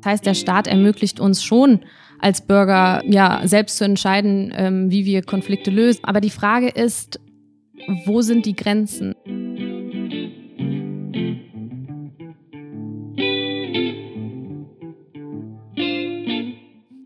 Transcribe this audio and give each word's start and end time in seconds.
Das 0.00 0.12
heißt, 0.12 0.26
der 0.26 0.34
Staat 0.34 0.66
ermöglicht 0.66 1.20
uns 1.20 1.42
schon 1.42 1.80
als 2.18 2.46
Bürger 2.46 3.02
ja 3.06 3.46
selbst 3.46 3.76
zu 3.76 3.84
entscheiden, 3.84 4.52
ähm, 4.54 4.90
wie 4.90 5.04
wir 5.04 5.22
Konflikte 5.22 5.70
lösen. 5.70 6.00
Aber 6.04 6.20
die 6.20 6.30
Frage 6.30 6.68
ist, 6.68 7.20
wo 8.06 8.22
sind 8.22 8.46
die 8.46 8.56
Grenzen? 8.56 9.14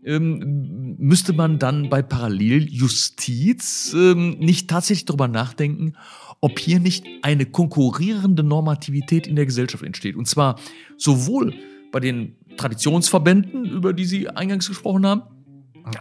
Ähm, 0.05 0.97
müsste 0.97 1.33
man 1.33 1.59
dann 1.59 1.89
bei 1.89 2.01
Paralleljustiz 2.01 3.93
ähm, 3.93 4.37
nicht 4.39 4.69
tatsächlich 4.69 5.05
darüber 5.05 5.27
nachdenken, 5.27 5.93
ob 6.43 6.59
hier 6.59 6.81
nicht 6.81 7.05
eine 7.21 7.45
konkurrierende 7.45 8.43
Normativität 8.43 9.27
in 9.27 9.37
der 9.37 9.45
Gesellschaft 9.45 9.81
entsteht. 9.81 10.17
Und 10.17 10.27
zwar 10.27 10.59
sowohl 10.97 11.53
bei 11.89 12.01
den 12.01 12.35
Traditionsverbänden, 12.57 13.63
über 13.63 13.93
die 13.93 14.03
Sie 14.03 14.27
eingangs 14.27 14.67
gesprochen 14.67 15.05
haben, 15.05 15.21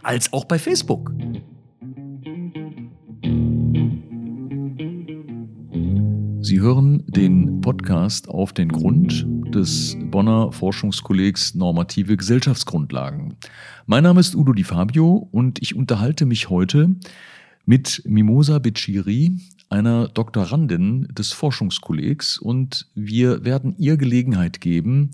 als 0.03 0.33
auch 0.33 0.45
bei 0.45 0.59
Facebook. 0.59 1.13
Sie 6.41 6.61
hören 6.61 7.05
den 7.07 7.61
Podcast 7.61 8.29
auf 8.29 8.53
den 8.53 8.71
Grund 8.71 9.25
des 9.55 9.97
Bonner 10.07 10.51
Forschungskollegs 10.51 11.55
Normative 11.55 12.17
Gesellschaftsgrundlagen. 12.17 13.37
Mein 13.87 14.03
Name 14.03 14.19
ist 14.19 14.35
Udo 14.35 14.53
Di 14.53 14.65
Fabio 14.65 15.29
und 15.31 15.63
ich 15.63 15.77
unterhalte 15.77 16.27
mich 16.27 16.51
heute 16.51 16.97
mit 17.65 18.03
Mimosa 18.05 18.59
Beciri, 18.59 19.39
einer 19.69 20.09
Doktorandin 20.09 21.09
des 21.13 21.33
Forschungskollegs, 21.33 22.39
und 22.39 22.89
wir 22.95 23.45
werden 23.45 23.75
ihr 23.79 23.97
Gelegenheit 23.97 24.61
geben, 24.61 25.11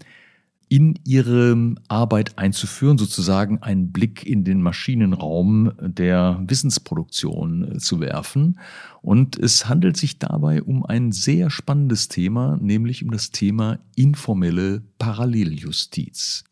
in 0.69 0.99
ihre 1.05 1.75
Arbeit 1.89 2.37
einzuführen, 2.37 2.99
sozusagen 2.99 3.63
einen 3.63 3.91
Blick 3.91 4.27
in 4.27 4.45
den 4.45 4.61
Maschinenraum 4.61 5.73
der 5.81 6.43
Wissensproduktion 6.47 7.77
äh, 7.77 7.79
zu 7.79 8.01
werfen. 8.01 8.59
Und 9.01 9.39
es 9.39 9.69
handelt 9.69 9.97
sich 9.97 10.19
dabei 10.19 10.63
um 10.63 10.85
ein 10.85 11.13
sehr 11.13 11.51
spannendes 11.51 12.09
Thema, 12.09 12.59
nämlich 12.61 13.03
um 13.03 13.11
das 13.11 13.31
Thema 13.31 13.79
informelle 13.97 14.83
Paralleljustiz. 14.99 16.45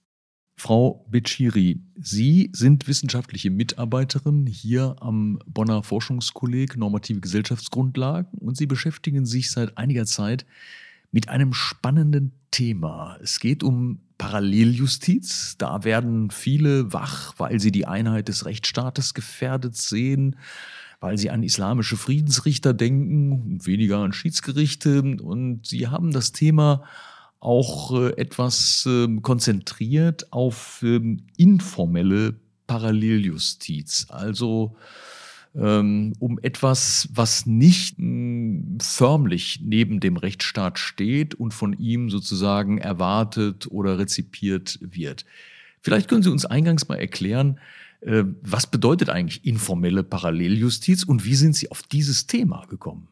Frau 0.58 1.04
Beciri, 1.10 1.80
Sie 1.96 2.50
sind 2.54 2.88
wissenschaftliche 2.88 3.50
Mitarbeiterin 3.50 4.46
hier 4.46 4.96
am 5.00 5.38
Bonner 5.46 5.82
Forschungskolleg 5.82 6.76
Normative 6.78 7.20
Gesellschaftsgrundlagen 7.20 8.38
und 8.38 8.56
Sie 8.56 8.66
beschäftigen 8.66 9.26
sich 9.26 9.50
seit 9.50 9.76
einiger 9.76 10.06
Zeit 10.06 10.46
mit 11.12 11.28
einem 11.28 11.52
spannenden 11.52 12.32
Thema. 12.50 13.18
Es 13.22 13.38
geht 13.38 13.62
um 13.62 14.00
Paralleljustiz. 14.18 15.56
Da 15.58 15.84
werden 15.84 16.30
viele 16.30 16.92
wach, 16.92 17.34
weil 17.36 17.60
sie 17.60 17.70
die 17.70 17.86
Einheit 17.86 18.28
des 18.28 18.46
Rechtsstaates 18.46 19.12
gefährdet 19.12 19.76
sehen, 19.76 20.36
weil 21.00 21.18
sie 21.18 21.30
an 21.30 21.42
islamische 21.42 21.96
Friedensrichter 21.96 22.72
denken 22.72 23.64
weniger 23.64 23.98
an 23.98 24.12
Schiedsgerichte. 24.12 25.18
Und 25.22 25.66
sie 25.66 25.88
haben 25.88 26.12
das 26.12 26.32
Thema 26.32 26.82
auch 27.46 27.92
äh, 27.92 28.10
etwas 28.16 28.84
ähm, 28.88 29.22
konzentriert 29.22 30.32
auf 30.32 30.80
ähm, 30.82 31.22
informelle 31.36 32.34
Paralleljustiz. 32.66 34.06
Also 34.10 34.76
ähm, 35.54 36.12
um 36.18 36.40
etwas, 36.42 37.08
was 37.12 37.46
nicht 37.46 37.98
hm, 37.98 38.78
förmlich 38.82 39.60
neben 39.62 40.00
dem 40.00 40.16
Rechtsstaat 40.16 40.78
steht 40.80 41.34
und 41.36 41.54
von 41.54 41.72
ihm 41.72 42.10
sozusagen 42.10 42.78
erwartet 42.78 43.68
oder 43.70 43.98
rezipiert 43.98 44.78
wird. 44.82 45.24
Vielleicht 45.80 46.08
können 46.08 46.24
Sie 46.24 46.30
uns 46.30 46.46
eingangs 46.46 46.88
mal 46.88 46.98
erklären, 46.98 47.60
äh, 48.00 48.24
was 48.42 48.66
bedeutet 48.66 49.08
eigentlich 49.08 49.44
informelle 49.44 50.02
Paralleljustiz 50.02 51.04
und 51.04 51.24
wie 51.24 51.36
sind 51.36 51.54
Sie 51.54 51.70
auf 51.70 51.84
dieses 51.84 52.26
Thema 52.26 52.66
gekommen? 52.68 53.06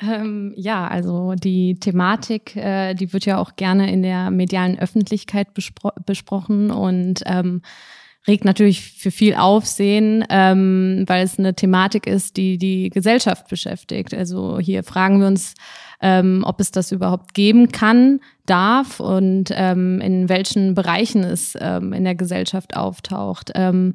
Ähm, 0.00 0.52
ja, 0.56 0.86
also 0.86 1.34
die 1.34 1.80
Thematik, 1.80 2.54
äh, 2.54 2.94
die 2.94 3.12
wird 3.12 3.24
ja 3.24 3.38
auch 3.38 3.56
gerne 3.56 3.90
in 3.90 4.02
der 4.02 4.30
medialen 4.30 4.78
Öffentlichkeit 4.78 5.54
bespro 5.54 5.90
besprochen 6.04 6.70
und 6.70 7.22
ähm, 7.24 7.62
regt 8.26 8.44
natürlich 8.44 8.82
für 8.82 9.10
viel 9.10 9.34
Aufsehen, 9.34 10.24
ähm, 10.28 11.04
weil 11.06 11.24
es 11.24 11.38
eine 11.38 11.54
Thematik 11.54 12.06
ist, 12.06 12.36
die 12.36 12.58
die 12.58 12.90
Gesellschaft 12.90 13.48
beschäftigt. 13.48 14.12
Also 14.12 14.58
hier 14.58 14.82
fragen 14.82 15.20
wir 15.20 15.28
uns, 15.28 15.54
ähm, 16.02 16.42
ob 16.44 16.60
es 16.60 16.70
das 16.70 16.92
überhaupt 16.92 17.32
geben 17.32 17.68
kann, 17.68 18.20
darf 18.44 19.00
und 19.00 19.50
ähm, 19.52 20.00
in 20.02 20.28
welchen 20.28 20.74
Bereichen 20.74 21.24
es 21.24 21.56
ähm, 21.58 21.94
in 21.94 22.04
der 22.04 22.14
Gesellschaft 22.14 22.76
auftaucht. 22.76 23.52
Ähm, 23.54 23.94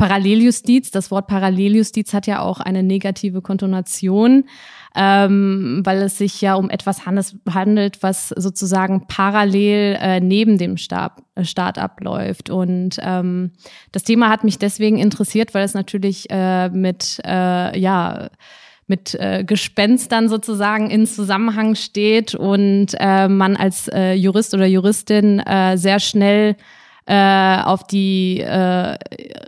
Paralleljustiz, 0.00 0.90
das 0.90 1.10
Wort 1.10 1.26
Paralleljustiz 1.26 2.12
hat 2.12 2.26
ja 2.26 2.40
auch 2.40 2.60
eine 2.60 2.82
negative 2.82 3.42
Kontonation 3.42 4.44
ähm, 4.96 5.82
weil 5.84 6.02
es 6.02 6.18
sich 6.18 6.40
ja 6.40 6.54
um 6.54 6.68
etwas 6.68 7.06
handelt, 7.06 8.02
was 8.02 8.30
sozusagen 8.30 9.06
parallel 9.06 9.96
äh, 10.00 10.20
neben 10.20 10.58
dem 10.58 10.76
Staat, 10.76 11.22
äh, 11.36 11.44
Staat 11.44 11.78
abläuft. 11.78 12.50
Und 12.50 12.96
ähm, 13.00 13.52
das 13.92 14.02
Thema 14.02 14.28
hat 14.28 14.42
mich 14.42 14.58
deswegen 14.58 14.98
interessiert, 14.98 15.54
weil 15.54 15.64
es 15.64 15.74
natürlich 15.74 16.28
äh, 16.30 16.70
mit, 16.70 17.20
äh, 17.24 17.78
ja, 17.78 18.30
mit 18.88 19.14
äh, 19.14 19.44
Gespenstern 19.44 20.28
sozusagen 20.28 20.90
in 20.90 21.06
Zusammenhang 21.06 21.76
steht 21.76 22.34
und 22.34 22.88
äh, 22.98 23.28
man 23.28 23.54
als 23.54 23.86
äh, 23.86 24.14
Jurist 24.14 24.52
oder 24.54 24.66
Juristin 24.66 25.38
äh, 25.38 25.76
sehr 25.76 26.00
schnell 26.00 26.56
äh, 27.10 27.62
auf 27.64 27.82
die 27.82 28.38
äh, 28.38 28.96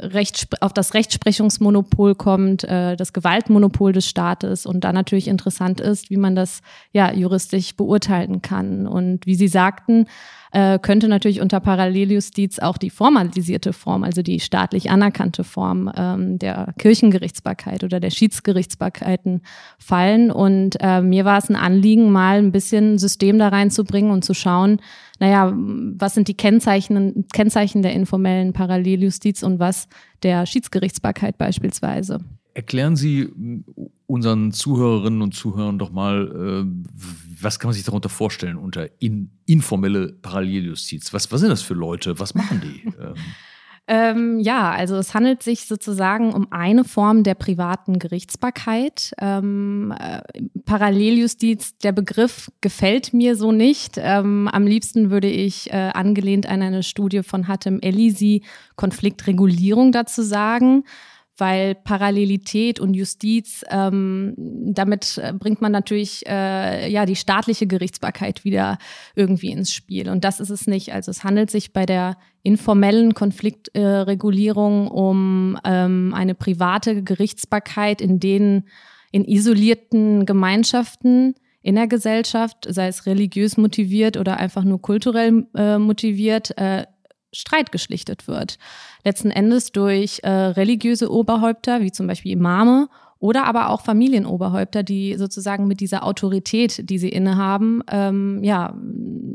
Rechts 0.00 0.48
auf 0.60 0.72
das 0.72 0.94
Rechtsprechungsmonopol 0.94 2.16
kommt, 2.16 2.64
äh, 2.64 2.96
das 2.96 3.12
Gewaltmonopol 3.12 3.92
des 3.92 4.08
Staates 4.08 4.66
und 4.66 4.82
da 4.82 4.92
natürlich 4.92 5.28
interessant 5.28 5.80
ist, 5.80 6.10
wie 6.10 6.16
man 6.16 6.34
das 6.34 6.60
ja 6.90 7.12
juristisch 7.12 7.76
beurteilen 7.76 8.42
kann. 8.42 8.88
Und 8.88 9.26
wie 9.26 9.36
Sie 9.36 9.46
sagten, 9.46 10.06
äh, 10.52 10.78
könnte 10.78 11.08
natürlich 11.08 11.40
unter 11.40 11.60
Paralleljustiz 11.60 12.58
auch 12.58 12.76
die 12.76 12.90
formalisierte 12.90 13.72
Form, 13.72 14.04
also 14.04 14.22
die 14.22 14.38
staatlich 14.38 14.90
anerkannte 14.90 15.44
Form 15.44 15.90
ähm, 15.96 16.38
der 16.38 16.74
Kirchengerichtsbarkeit 16.78 17.84
oder 17.84 18.00
der 18.00 18.10
Schiedsgerichtsbarkeiten 18.10 19.40
fallen. 19.78 20.30
Und 20.30 20.76
äh, 20.80 21.00
mir 21.00 21.24
war 21.24 21.38
es 21.38 21.48
ein 21.48 21.56
Anliegen, 21.56 22.12
mal 22.12 22.38
ein 22.38 22.52
bisschen 22.52 22.98
System 22.98 23.38
da 23.38 23.48
reinzubringen 23.48 24.12
und 24.12 24.24
zu 24.24 24.34
schauen, 24.34 24.80
naja, 25.18 25.52
was 25.54 26.14
sind 26.14 26.28
die 26.28 26.36
Kennzeichen, 26.36 27.26
Kennzeichen 27.32 27.82
der 27.82 27.94
informellen 27.94 28.52
Paralleljustiz 28.52 29.42
und 29.42 29.58
was 29.58 29.88
der 30.22 30.46
Schiedsgerichtsbarkeit 30.46 31.38
beispielsweise. 31.38 32.18
Erklären 32.54 32.96
Sie 32.96 33.28
unseren 34.06 34.52
Zuhörerinnen 34.52 35.22
und 35.22 35.34
Zuhörern 35.34 35.78
doch 35.78 35.90
mal, 35.90 36.66
äh, 36.66 37.21
was 37.42 37.58
kann 37.58 37.68
man 37.68 37.74
sich 37.74 37.84
darunter 37.84 38.08
vorstellen 38.08 38.56
unter 38.56 38.88
in, 39.00 39.38
informelle 39.46 40.12
Paralleljustiz? 40.12 41.12
Was, 41.12 41.30
was 41.32 41.40
sind 41.40 41.50
das 41.50 41.62
für 41.62 41.74
Leute? 41.74 42.18
Was 42.18 42.34
machen 42.34 42.60
die? 42.60 42.92
Ähm. 43.02 43.14
Ähm, 43.88 44.38
ja, 44.38 44.70
also 44.70 44.96
es 44.96 45.12
handelt 45.12 45.42
sich 45.42 45.66
sozusagen 45.66 46.32
um 46.32 46.46
eine 46.52 46.84
Form 46.84 47.24
der 47.24 47.34
privaten 47.34 47.98
Gerichtsbarkeit. 47.98 49.12
Ähm, 49.20 49.92
äh, 49.98 50.22
Paralleljustiz, 50.64 51.76
der 51.78 51.90
Begriff 51.90 52.48
gefällt 52.60 53.12
mir 53.12 53.34
so 53.34 53.50
nicht. 53.50 53.94
Ähm, 53.98 54.48
am 54.52 54.68
liebsten 54.68 55.10
würde 55.10 55.28
ich 55.28 55.72
äh, 55.72 55.90
angelehnt 55.94 56.46
an 56.46 56.62
eine 56.62 56.84
Studie 56.84 57.24
von 57.24 57.48
Hatem 57.48 57.80
Elisi 57.80 58.44
Konfliktregulierung 58.76 59.90
dazu 59.90 60.22
sagen 60.22 60.84
weil 61.38 61.74
Parallelität 61.74 62.78
und 62.78 62.94
Justiz, 62.94 63.64
ähm, 63.70 64.34
damit 64.36 65.18
äh, 65.18 65.32
bringt 65.32 65.62
man 65.62 65.72
natürlich 65.72 66.26
äh, 66.26 66.90
ja 66.90 67.06
die 67.06 67.16
staatliche 67.16 67.66
Gerichtsbarkeit 67.66 68.44
wieder 68.44 68.78
irgendwie 69.14 69.50
ins 69.50 69.72
Spiel. 69.72 70.08
Und 70.08 70.24
das 70.24 70.40
ist 70.40 70.50
es 70.50 70.66
nicht. 70.66 70.92
Also 70.92 71.10
es 71.10 71.24
handelt 71.24 71.50
sich 71.50 71.72
bei 71.72 71.86
der 71.86 72.16
informellen 72.42 73.14
Konfliktregulierung 73.14 74.86
äh, 74.86 74.90
um 74.90 75.58
ähm, 75.64 76.12
eine 76.14 76.34
private 76.34 77.02
Gerichtsbarkeit, 77.02 78.00
in 78.00 78.20
denen 78.20 78.68
in 79.10 79.24
isolierten 79.24 80.26
Gemeinschaften 80.26 81.34
in 81.62 81.76
der 81.76 81.86
Gesellschaft, 81.86 82.66
sei 82.68 82.88
es 82.88 83.06
religiös 83.06 83.56
motiviert 83.56 84.16
oder 84.16 84.36
einfach 84.38 84.64
nur 84.64 84.82
kulturell 84.82 85.46
äh, 85.54 85.78
motiviert, 85.78 86.58
äh, 86.58 86.86
Streit 87.32 87.72
geschlichtet 87.72 88.28
wird. 88.28 88.58
Letzten 89.04 89.30
Endes 89.30 89.72
durch 89.72 90.20
äh, 90.22 90.30
religiöse 90.30 91.10
Oberhäupter, 91.10 91.80
wie 91.80 91.92
zum 91.92 92.06
Beispiel 92.06 92.32
Imame, 92.32 92.88
oder 93.22 93.44
aber 93.44 93.70
auch 93.70 93.82
Familienoberhäupter, 93.82 94.82
die 94.82 95.14
sozusagen 95.16 95.68
mit 95.68 95.78
dieser 95.78 96.04
Autorität, 96.04 96.90
die 96.90 96.98
sie 96.98 97.08
innehaben, 97.08 97.80
ähm, 97.88 98.42
ja, 98.42 98.76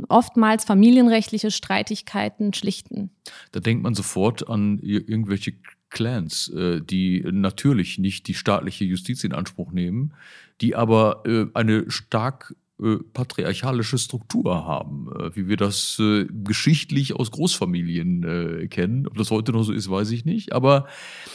oftmals 0.10 0.66
familienrechtliche 0.66 1.52
Streitigkeiten 1.52 2.54
schlichten. 2.54 3.12
Da 3.54 3.62
denkt 3.62 3.84
man 3.84 3.96
sofort 3.96 4.50
an 4.50 4.80
irgendwelche 4.80 5.54
Clans, 5.90 6.50
äh, 6.50 6.82
die 6.82 7.24
natürlich 7.32 7.98
nicht 7.98 8.28
die 8.28 8.34
staatliche 8.34 8.84
Justiz 8.84 9.24
in 9.24 9.34
Anspruch 9.34 9.72
nehmen, 9.72 10.14
die 10.60 10.76
aber 10.76 11.24
äh, 11.26 11.46
eine 11.54 11.90
stark 11.90 12.56
äh, 12.82 12.98
patriarchalische 13.14 13.98
Struktur 13.98 14.66
haben, 14.66 15.08
äh, 15.18 15.36
wie 15.36 15.48
wir 15.48 15.58
das 15.58 15.98
äh, 16.00 16.28
geschichtlich 16.44 17.16
aus 17.16 17.32
Großfamilien 17.32 18.24
äh, 18.24 18.68
kennen. 18.68 19.08
Ob 19.08 19.18
das 19.18 19.32
heute 19.32 19.52
noch 19.52 19.64
so 19.64 19.74
ist, 19.74 19.90
weiß 19.90 20.12
ich 20.12 20.26
nicht. 20.26 20.54
Aber, 20.54 20.86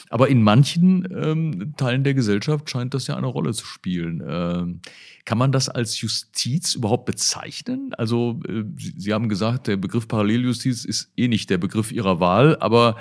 aber 0.08 0.28
in 0.28 0.42
manchen 0.42 1.08
ähm, 1.10 1.74
Teilen 1.76 2.04
der 2.04 2.14
Gesellschaft 2.14 2.70
scheint 2.70 2.94
das 2.94 3.08
ja 3.08 3.16
eine 3.16 3.26
Rolle 3.26 3.52
zu 3.54 3.66
spielen. 3.66 4.22
Ähm, 4.24 4.80
kann 5.24 5.36
man 5.36 5.50
das 5.50 5.68
als 5.68 6.00
Justiz 6.00 6.74
überhaupt 6.74 7.06
bezeichnen? 7.06 7.92
Also, 7.94 8.40
äh, 8.46 8.62
Sie, 8.76 8.94
Sie 8.96 9.12
haben 9.12 9.28
gesagt, 9.28 9.66
der 9.66 9.76
Begriff 9.76 10.06
Paralleljustiz 10.06 10.84
ist 10.84 11.10
eh 11.16 11.26
nicht 11.26 11.50
der 11.50 11.58
Begriff 11.58 11.90
Ihrer 11.90 12.20
Wahl, 12.20 12.56
aber, 12.60 12.96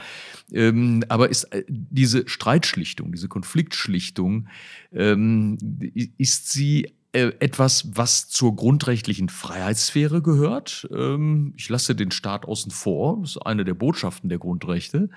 ähm, 0.52 1.04
aber 1.10 1.30
ist 1.30 1.44
äh, 1.46 1.64
diese 1.68 2.28
Streitschlichtung, 2.28 3.12
diese 3.12 3.28
Konfliktschlichtung, 3.28 4.48
ähm, 4.92 5.58
ist 6.18 6.50
sie 6.50 6.88
etwas, 7.13 7.90
was 7.96 8.30
zur 8.30 8.56
grundrechtlichen 8.56 9.30
Freiheitssphäre 9.30 10.22
gehört? 10.22 10.88
Ähm, 10.96 11.54
ich 11.58 11.68
lasse 11.69 11.96
den 11.96 12.12
Staat 12.12 12.46
außen 12.46 12.72
vor, 12.72 13.19
das 13.22 13.31
ist 13.31 13.46
eine 13.46 13.66
der 13.66 13.74
Botschaften 13.74 14.30
der 14.30 14.40
Grundrechte. 14.40 15.10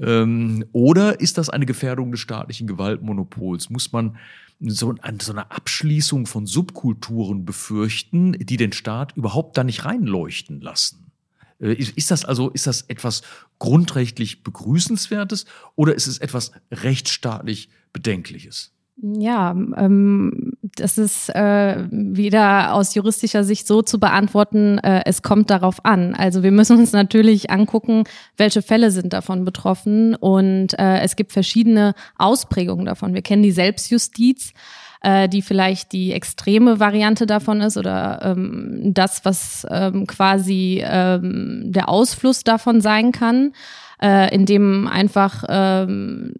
Ähm, 0.00 0.64
oder 0.72 1.20
ist 1.20 1.38
das 1.38 1.48
eine 1.50 1.66
Gefährdung 1.66 2.10
des 2.12 2.20
staatlichen 2.20 2.66
Gewaltmonopols? 2.66 3.70
Muss 3.70 3.92
man 3.92 4.18
so, 4.60 4.94
so 5.20 5.32
eine 5.32 5.50
Abschließung 5.50 6.26
von 6.26 6.46
Subkulturen 6.46 7.44
befürchten, 7.44 8.32
die 8.32 8.56
den 8.56 8.72
Staat 8.72 9.16
überhaupt 9.16 9.56
da 9.56 9.64
nicht 9.64 9.84
reinleuchten 9.84 10.60
lassen? 10.60 11.10
Äh, 11.58 11.72
ist 11.74 12.10
das 12.10 12.24
also, 12.24 12.50
ist 12.50 12.66
das 12.66 12.82
etwas 12.82 13.22
grundrechtlich 13.58 14.42
begrüßenswertes 14.42 15.46
oder 15.74 15.94
ist 15.94 16.06
es 16.06 16.18
etwas 16.18 16.52
rechtsstaatlich 16.70 17.70
Bedenkliches? 17.92 18.72
Ja, 18.98 19.50
ähm, 19.76 20.52
das 20.80 20.98
ist 20.98 21.28
äh, 21.34 21.84
wieder 21.90 22.72
aus 22.74 22.94
juristischer 22.94 23.44
Sicht 23.44 23.66
so 23.66 23.82
zu 23.82 23.98
beantworten, 23.98 24.78
äh, 24.78 25.02
es 25.04 25.22
kommt 25.22 25.50
darauf 25.50 25.84
an. 25.84 26.14
Also 26.14 26.42
wir 26.42 26.52
müssen 26.52 26.78
uns 26.78 26.92
natürlich 26.92 27.50
angucken, 27.50 28.04
welche 28.36 28.62
Fälle 28.62 28.90
sind 28.90 29.12
davon 29.12 29.44
betroffen 29.44 30.14
und 30.14 30.78
äh, 30.78 31.00
es 31.00 31.16
gibt 31.16 31.32
verschiedene 31.32 31.94
Ausprägungen 32.16 32.86
davon. 32.86 33.14
Wir 33.14 33.22
kennen 33.22 33.42
die 33.42 33.52
Selbstjustiz 33.52 34.52
äh, 35.02 35.28
die 35.28 35.42
vielleicht 35.42 35.92
die 35.92 36.12
extreme 36.12 36.80
Variante 36.80 37.26
davon 37.26 37.60
ist 37.60 37.76
oder 37.76 38.20
ähm, 38.22 38.92
das, 38.92 39.24
was 39.24 39.66
ähm, 39.70 40.06
quasi 40.06 40.82
ähm, 40.84 41.64
der 41.66 41.88
Ausfluss 41.88 42.44
davon 42.44 42.80
sein 42.80 43.12
kann, 43.12 43.52
äh, 44.02 44.34
indem 44.34 44.88
einfach 44.88 45.44
ähm, 45.48 46.32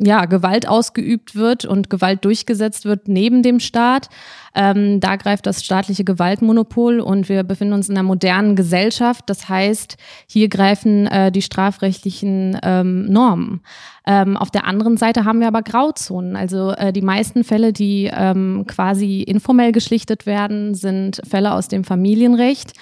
ja, 0.00 0.26
Gewalt 0.26 0.68
ausgeübt 0.68 1.34
wird 1.34 1.64
und 1.64 1.90
Gewalt 1.90 2.24
durchgesetzt 2.24 2.84
wird 2.84 3.08
neben 3.08 3.42
dem 3.42 3.60
Staat. 3.60 4.08
Ähm, 4.54 5.00
da 5.00 5.16
greift 5.16 5.46
das 5.46 5.64
staatliche 5.64 6.04
Gewaltmonopol 6.04 7.00
und 7.00 7.28
wir 7.28 7.42
befinden 7.42 7.74
uns 7.74 7.88
in 7.88 7.96
einer 7.96 8.06
modernen 8.06 8.56
Gesellschaft. 8.56 9.24
Das 9.26 9.48
heißt, 9.48 9.96
hier 10.26 10.48
greifen 10.48 11.06
äh, 11.06 11.32
die 11.32 11.42
strafrechtlichen 11.42 12.58
ähm, 12.62 13.06
Normen. 13.06 13.60
Ähm, 14.06 14.36
auf 14.36 14.50
der 14.50 14.66
anderen 14.66 14.96
Seite 14.96 15.24
haben 15.24 15.40
wir 15.40 15.48
aber 15.48 15.62
Grauzonen. 15.62 16.36
Also 16.36 16.70
äh, 16.72 16.92
die 16.92 17.02
meisten 17.02 17.44
Fälle, 17.44 17.72
die 17.72 18.10
ähm, 18.12 18.64
quasi 18.66 19.22
informell 19.22 19.72
geschlichtet 19.72 20.26
werden, 20.26 20.74
sind 20.74 21.20
Fälle 21.28 21.52
aus 21.52 21.68
dem 21.68 21.84
Familienrecht 21.84 22.72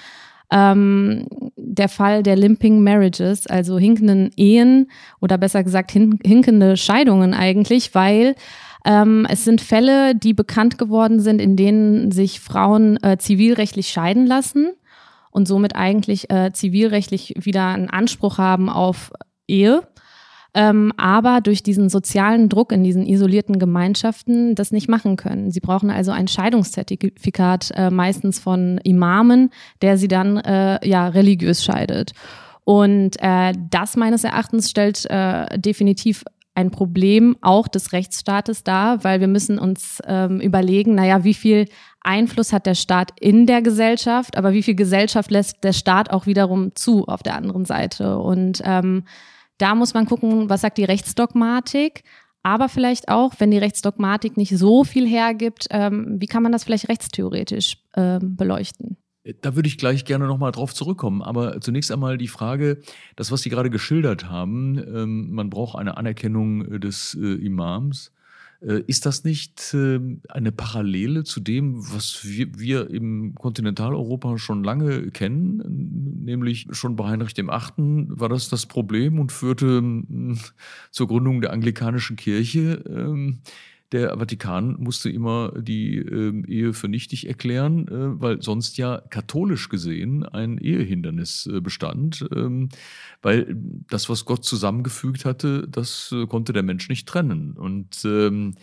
ähm, 0.51 1.27
der 1.55 1.89
Fall 1.89 2.23
der 2.23 2.35
Limping 2.35 2.83
Marriages, 2.83 3.47
also 3.47 3.77
hinkenden 3.77 4.31
Ehen 4.35 4.89
oder 5.19 5.37
besser 5.37 5.63
gesagt 5.63 5.91
hin 5.91 6.19
hinkende 6.23 6.77
Scheidungen 6.77 7.33
eigentlich, 7.33 7.93
weil 7.93 8.35
ähm, 8.85 9.27
es 9.29 9.43
sind 9.43 9.59
Fälle, 9.61 10.15
die 10.15 10.33
bekannt 10.33 10.77
geworden 10.77 11.19
sind, 11.19 11.41
in 11.41 11.55
denen 11.55 12.11
sich 12.11 12.39
Frauen 12.39 12.97
äh, 13.03 13.17
zivilrechtlich 13.17 13.89
scheiden 13.89 14.25
lassen 14.25 14.71
und 15.31 15.47
somit 15.47 15.75
eigentlich 15.75 16.29
äh, 16.29 16.51
zivilrechtlich 16.53 17.33
wieder 17.37 17.67
einen 17.67 17.89
Anspruch 17.89 18.37
haben 18.37 18.69
auf 18.69 19.11
Ehe 19.47 19.81
ähm, 20.53 20.91
aber 20.97 21.41
durch 21.41 21.63
diesen 21.63 21.89
sozialen 21.89 22.49
Druck 22.49 22.71
in 22.71 22.83
diesen 22.83 23.05
isolierten 23.05 23.59
Gemeinschaften 23.59 24.55
das 24.55 24.71
nicht 24.71 24.89
machen 24.89 25.15
können. 25.15 25.51
Sie 25.51 25.59
brauchen 25.59 25.89
also 25.89 26.11
ein 26.11 26.27
Scheidungszertifikat 26.27 27.71
äh, 27.75 27.89
meistens 27.89 28.39
von 28.39 28.79
Imamen, 28.83 29.51
der 29.81 29.97
sie 29.97 30.07
dann 30.07 30.37
äh, 30.37 30.85
ja 30.87 31.07
religiös 31.07 31.63
scheidet. 31.63 32.13
Und 32.63 33.15
äh, 33.19 33.53
das 33.69 33.95
meines 33.95 34.23
Erachtens 34.23 34.69
stellt 34.69 35.05
äh, 35.09 35.57
definitiv 35.57 36.23
ein 36.57 36.71
Problem 36.71 37.37
auch 37.41 37.67
des 37.67 37.93
Rechtsstaates 37.93 38.63
dar, 38.63 39.03
weil 39.03 39.19
wir 39.19 39.27
müssen 39.27 39.59
uns 39.59 40.01
ähm, 40.07 40.41
überlegen, 40.41 40.95
naja, 40.95 41.23
wie 41.23 41.35
viel 41.35 41.67
Einfluss 42.01 42.51
hat 42.51 42.65
der 42.65 42.73
Staat 42.73 43.11
in 43.19 43.45
der 43.45 43.61
Gesellschaft, 43.61 44.37
aber 44.37 44.53
wie 44.53 44.63
viel 44.63 44.73
Gesellschaft 44.73 45.29
lässt 45.29 45.63
der 45.63 45.73
Staat 45.73 46.09
auch 46.09 46.25
wiederum 46.25 46.73
zu 46.73 47.05
auf 47.05 47.21
der 47.21 47.35
anderen 47.35 47.65
Seite. 47.65 48.17
Und 48.17 48.61
ähm, 48.65 49.03
da 49.57 49.75
muss 49.75 49.93
man 49.93 50.05
gucken, 50.05 50.49
was 50.49 50.61
sagt 50.61 50.77
die 50.77 50.83
Rechtsdogmatik. 50.83 52.03
Aber 52.43 52.69
vielleicht 52.69 53.09
auch, 53.09 53.33
wenn 53.39 53.51
die 53.51 53.57
Rechtsdogmatik 53.57 54.37
nicht 54.37 54.57
so 54.57 54.83
viel 54.83 55.07
hergibt, 55.07 55.67
ähm, 55.69 56.15
wie 56.19 56.27
kann 56.27 56.43
man 56.43 56.51
das 56.51 56.63
vielleicht 56.63 56.87
rechtstheoretisch 56.87 57.77
ähm, 57.95 58.37
beleuchten? 58.37 58.97
Da 59.41 59.55
würde 59.55 59.67
ich 59.67 59.77
gleich 59.77 60.05
gerne 60.05 60.27
nochmal 60.27 60.53
drauf 60.53 60.73
zurückkommen. 60.73 61.21
Aber 61.21 61.59
zunächst 61.59 61.91
einmal 61.91 62.17
die 62.17 62.29
Frage, 62.29 62.79
das, 63.17 63.31
was 63.31 63.41
Sie 63.41 63.49
gerade 63.49 63.69
geschildert 63.69 64.29
haben, 64.29 64.77
ähm, 64.77 65.31
man 65.31 65.49
braucht 65.49 65.77
eine 65.77 65.97
Anerkennung 65.97 66.79
des 66.79 67.17
äh, 67.19 67.33
Imams. 67.45 68.13
Äh, 68.61 68.81
ist 68.87 69.05
das 69.05 69.23
nicht 69.23 69.73
ähm, 69.73 70.21
eine 70.29 70.51
Parallele 70.51 71.23
zu 71.23 71.39
dem, 71.39 71.77
was 71.93 72.21
wir, 72.23 72.89
im 72.89 73.35
Kontinentaleuropa 73.35 74.37
schon 74.37 74.63
lange 74.63 75.11
kennen? 75.11 76.23
Nämlich 76.23 76.67
schon 76.71 76.95
bei 76.95 77.05
Heinrich 77.05 77.33
dem 77.33 77.49
Achten 77.49 78.19
war 78.19 78.29
das 78.29 78.49
das 78.49 78.65
Problem 78.65 79.19
und 79.19 79.31
führte 79.31 79.77
hm, 79.77 80.39
zur 80.91 81.07
Gründung 81.07 81.41
der 81.41 81.53
anglikanischen 81.53 82.15
Kirche. 82.15 82.83
Der 83.93 84.17
Vatikan 84.17 84.75
musste 84.79 85.09
immer 85.09 85.53
die 85.57 85.97
äh, 85.97 86.43
Ehe 86.45 86.73
für 86.73 86.89
nichtig 86.89 87.27
erklären, 87.27 87.87
äh, 87.87 88.21
weil 88.21 88.41
sonst 88.41 88.77
ja 88.77 89.01
katholisch 89.09 89.69
gesehen 89.69 90.23
ein 90.23 90.57
Ehehindernis 90.57 91.49
äh, 91.51 91.61
bestand, 91.61 92.27
ähm, 92.35 92.67
weil 93.21 93.55
das, 93.89 94.09
was 94.09 94.25
Gott 94.25 94.43
zusammengefügt 94.43 95.23
hatte, 95.23 95.67
das 95.69 96.13
äh, 96.13 96.27
konnte 96.27 96.51
der 96.51 96.63
Mensch 96.63 96.89
nicht 96.89 97.07
trennen. 97.07 97.53
Und 97.53 98.03
ähm, 98.03 98.55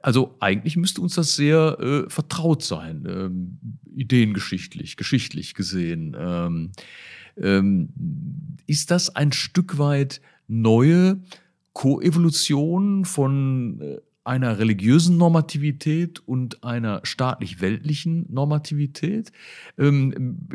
also 0.00 0.36
eigentlich 0.40 0.78
müsste 0.78 1.02
uns 1.02 1.14
das 1.14 1.36
sehr 1.36 1.78
äh, 1.80 2.10
vertraut 2.10 2.62
sein, 2.62 3.04
ähm, 3.06 3.58
ideengeschichtlich, 3.94 4.96
geschichtlich 4.96 5.52
gesehen. 5.52 6.16
Ähm, 6.18 6.72
ähm, 7.36 7.90
ist 8.66 8.90
das 8.90 9.14
ein 9.14 9.32
Stück 9.32 9.78
weit 9.78 10.22
neue 10.48 11.20
Koevolution 11.74 13.04
von 13.04 13.80
äh, 13.82 14.00
einer 14.24 14.58
religiösen 14.58 15.18
Normativität 15.18 16.20
und 16.26 16.64
einer 16.64 17.00
staatlich-weltlichen 17.04 18.26
Normativität. 18.30 19.32
Ähm, 19.78 20.48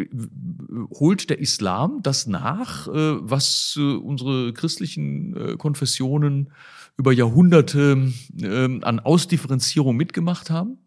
holt 0.91 1.29
der 1.29 1.39
Islam 1.39 1.99
das 2.01 2.27
nach, 2.27 2.87
äh, 2.87 2.91
was 2.91 3.75
äh, 3.79 3.81
unsere 3.81 4.53
christlichen 4.53 5.35
äh, 5.35 5.57
Konfessionen 5.57 6.51
über 6.97 7.13
Jahrhunderte 7.13 8.11
äh, 8.41 8.79
an 8.81 8.99
Ausdifferenzierung 8.99 9.95
mitgemacht 9.95 10.49
haben? 10.49 10.79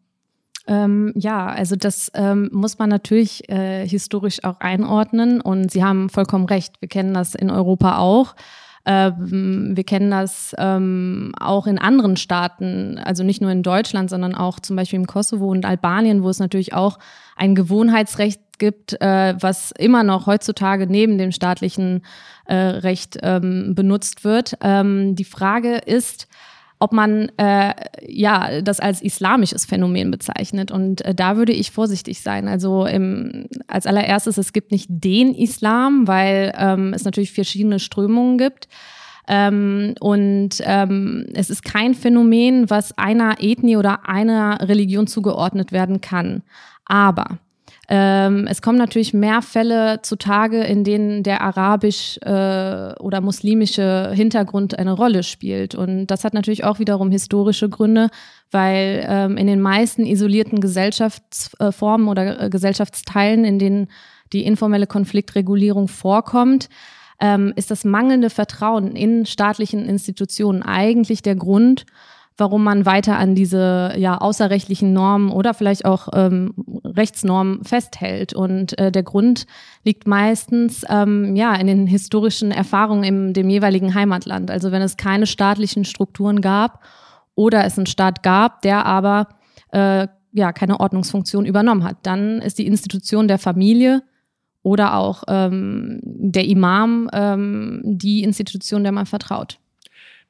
Ähm, 0.66 1.12
ja, 1.16 1.46
also 1.46 1.74
das 1.76 2.10
ähm, 2.14 2.48
muss 2.52 2.78
man 2.78 2.88
natürlich 2.88 3.48
äh, 3.48 3.86
historisch 3.86 4.44
auch 4.44 4.60
einordnen 4.60 5.40
und 5.40 5.70
Sie 5.70 5.82
haben 5.82 6.08
vollkommen 6.08 6.44
recht. 6.44 6.80
Wir 6.80 6.88
kennen 6.88 7.14
das 7.14 7.34
in 7.34 7.50
Europa 7.50 7.98
auch. 7.98 8.36
Ähm, 8.84 9.72
wir 9.76 9.84
kennen 9.84 10.10
das 10.10 10.54
ähm, 10.58 11.32
auch 11.38 11.66
in 11.66 11.78
anderen 11.78 12.16
Staaten, 12.16 12.98
also 12.98 13.22
nicht 13.22 13.40
nur 13.40 13.50
in 13.50 13.62
Deutschland, 13.62 14.10
sondern 14.10 14.34
auch 14.34 14.58
zum 14.58 14.76
Beispiel 14.76 14.98
im 14.98 15.06
Kosovo 15.06 15.46
und 15.46 15.64
Albanien, 15.64 16.22
wo 16.22 16.28
es 16.28 16.40
natürlich 16.40 16.74
auch 16.74 16.98
ein 17.36 17.54
Gewohnheitsrecht 17.54 18.40
gibt, 18.58 19.00
äh, 19.00 19.34
was 19.38 19.72
immer 19.72 20.02
noch 20.02 20.26
heutzutage 20.26 20.86
neben 20.86 21.18
dem 21.18 21.32
staatlichen 21.32 22.04
äh, 22.46 22.54
Recht 22.54 23.18
ähm, 23.22 23.74
benutzt 23.74 24.24
wird. 24.24 24.56
Die 24.62 25.24
Frage 25.24 25.76
ist, 25.76 26.28
ob 26.82 26.92
man 26.92 27.30
äh, 27.36 27.74
ja 28.04 28.60
das 28.60 28.80
als 28.80 29.02
islamisches 29.02 29.64
Phänomen 29.64 30.10
bezeichnet. 30.10 30.72
Und 30.72 31.00
äh, 31.04 31.14
da 31.14 31.36
würde 31.36 31.52
ich 31.52 31.70
vorsichtig 31.70 32.20
sein. 32.20 32.48
Also 32.48 32.86
im, 32.86 33.46
als 33.68 33.86
allererstes, 33.86 34.36
es 34.36 34.52
gibt 34.52 34.72
nicht 34.72 34.88
den 34.90 35.32
Islam, 35.32 36.08
weil 36.08 36.52
ähm, 36.58 36.92
es 36.92 37.04
natürlich 37.04 37.30
verschiedene 37.30 37.78
Strömungen 37.78 38.36
gibt. 38.36 38.66
Ähm, 39.28 39.94
und 40.00 40.56
ähm, 40.62 41.26
es 41.34 41.50
ist 41.50 41.64
kein 41.64 41.94
Phänomen, 41.94 42.68
was 42.68 42.98
einer 42.98 43.36
Ethnie 43.38 43.76
oder 43.76 44.08
einer 44.08 44.68
Religion 44.68 45.06
zugeordnet 45.06 45.70
werden 45.70 46.00
kann. 46.00 46.42
Aber 46.84 47.38
Ähm, 47.94 48.46
es 48.48 48.62
kommen 48.62 48.78
natürlich 48.78 49.12
mehr 49.12 49.42
Fälle 49.42 50.00
zutage, 50.00 50.64
in 50.64 50.82
denen 50.82 51.22
der 51.22 51.42
arabisch 51.42 52.16
äh, 52.22 52.94
oder 52.98 53.20
muslimische 53.20 54.12
Hintergrund 54.14 54.78
eine 54.78 54.92
Rolle 54.92 55.22
spielt. 55.22 55.74
Und 55.74 56.06
das 56.06 56.24
hat 56.24 56.32
natürlich 56.32 56.64
auch 56.64 56.78
wiederum 56.78 57.10
historische 57.10 57.68
Gründe, 57.68 58.08
weil 58.50 59.04
ähm, 59.06 59.36
in 59.36 59.46
den 59.46 59.60
meisten 59.60 60.06
isolierten 60.06 60.60
Gesellschaftsformen 60.62 62.08
oder 62.08 62.40
äh, 62.40 62.48
Gesellschaftsteilen, 62.48 63.44
in 63.44 63.58
denen 63.58 63.88
die 64.32 64.46
informelle 64.46 64.86
Konfliktregulierung 64.86 65.86
vorkommt, 65.86 66.70
ähm, 67.20 67.52
ist 67.56 67.70
das 67.70 67.84
mangelnde 67.84 68.30
Vertrauen 68.30 68.96
in 68.96 69.26
staatlichen 69.26 69.86
Institutionen 69.86 70.62
eigentlich 70.62 71.20
der 71.20 71.36
Grund, 71.36 71.84
warum 72.36 72.64
man 72.64 72.86
weiter 72.86 73.16
an 73.16 73.34
diese 73.34 73.94
ja 73.96 74.18
außerrechtlichen 74.18 74.92
Normen 74.92 75.30
oder 75.30 75.54
vielleicht 75.54 75.84
auch 75.84 76.08
ähm, 76.14 76.54
Rechtsnormen 76.84 77.64
festhält. 77.64 78.34
Und 78.34 78.78
äh, 78.78 78.90
der 78.90 79.02
Grund 79.02 79.46
liegt 79.84 80.06
meistens 80.06 80.84
ähm, 80.88 81.36
ja 81.36 81.54
in 81.54 81.66
den 81.66 81.86
historischen 81.86 82.50
Erfahrungen 82.50 83.04
in 83.04 83.32
dem 83.32 83.50
jeweiligen 83.50 83.94
Heimatland. 83.94 84.50
Also 84.50 84.72
wenn 84.72 84.82
es 84.82 84.96
keine 84.96 85.26
staatlichen 85.26 85.84
Strukturen 85.84 86.40
gab 86.40 86.80
oder 87.34 87.64
es 87.64 87.76
einen 87.76 87.86
Staat 87.86 88.22
gab, 88.22 88.62
der 88.62 88.86
aber 88.86 89.28
äh, 89.72 90.08
ja 90.32 90.52
keine 90.52 90.80
Ordnungsfunktion 90.80 91.44
übernommen 91.44 91.84
hat, 91.84 91.98
dann 92.02 92.40
ist 92.40 92.58
die 92.58 92.66
Institution 92.66 93.28
der 93.28 93.38
Familie 93.38 94.02
oder 94.62 94.96
auch 94.96 95.24
ähm, 95.28 96.00
der 96.02 96.46
Imam 96.46 97.10
ähm, 97.12 97.82
die 97.84 98.22
Institution, 98.22 98.82
der 98.82 98.92
man 98.92 99.06
vertraut. 99.06 99.58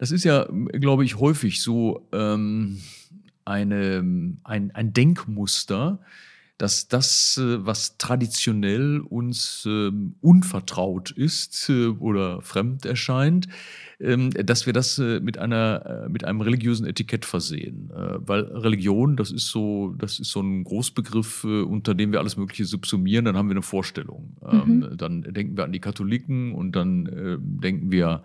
Das 0.02 0.10
ist 0.10 0.24
ja, 0.24 0.48
glaube 0.50 1.04
ich, 1.04 1.20
häufig 1.20 1.62
so 1.62 2.08
ähm, 2.10 2.78
eine, 3.44 4.02
ein, 4.42 4.72
ein 4.74 4.92
Denkmuster, 4.92 6.00
dass 6.58 6.88
das, 6.88 7.38
äh, 7.40 7.64
was 7.64 7.98
traditionell 7.98 8.98
uns 8.98 9.64
äh, 9.64 9.92
unvertraut 10.20 11.12
ist 11.12 11.68
äh, 11.68 11.86
oder 11.86 12.42
fremd 12.42 12.84
erscheint, 12.84 13.46
ähm, 14.00 14.30
dass 14.30 14.66
wir 14.66 14.72
das 14.72 14.98
äh, 14.98 15.20
mit 15.20 15.38
einer, 15.38 16.06
äh, 16.06 16.08
mit 16.08 16.24
einem 16.24 16.40
religiösen 16.40 16.84
Etikett 16.84 17.24
versehen. 17.24 17.92
Äh, 17.94 18.18
weil 18.26 18.40
Religion, 18.42 19.16
das 19.16 19.30
ist 19.30 19.50
so, 19.50 19.94
das 19.98 20.18
ist 20.18 20.32
so 20.32 20.40
ein 20.40 20.64
Großbegriff, 20.64 21.44
unter 21.44 21.94
dem 21.94 22.10
wir 22.10 22.18
alles 22.18 22.36
Mögliche 22.36 22.64
subsumieren, 22.64 23.24
dann 23.24 23.36
haben 23.36 23.46
wir 23.46 23.54
eine 23.54 23.62
Vorstellung. 23.62 24.36
Ähm, 24.50 24.78
mhm. 24.78 24.96
Dann 24.96 25.22
denken 25.22 25.56
wir 25.56 25.62
an 25.62 25.72
die 25.72 25.78
Katholiken 25.78 26.54
und 26.54 26.72
dann 26.72 27.04
denken 27.62 27.92
wir 27.92 28.24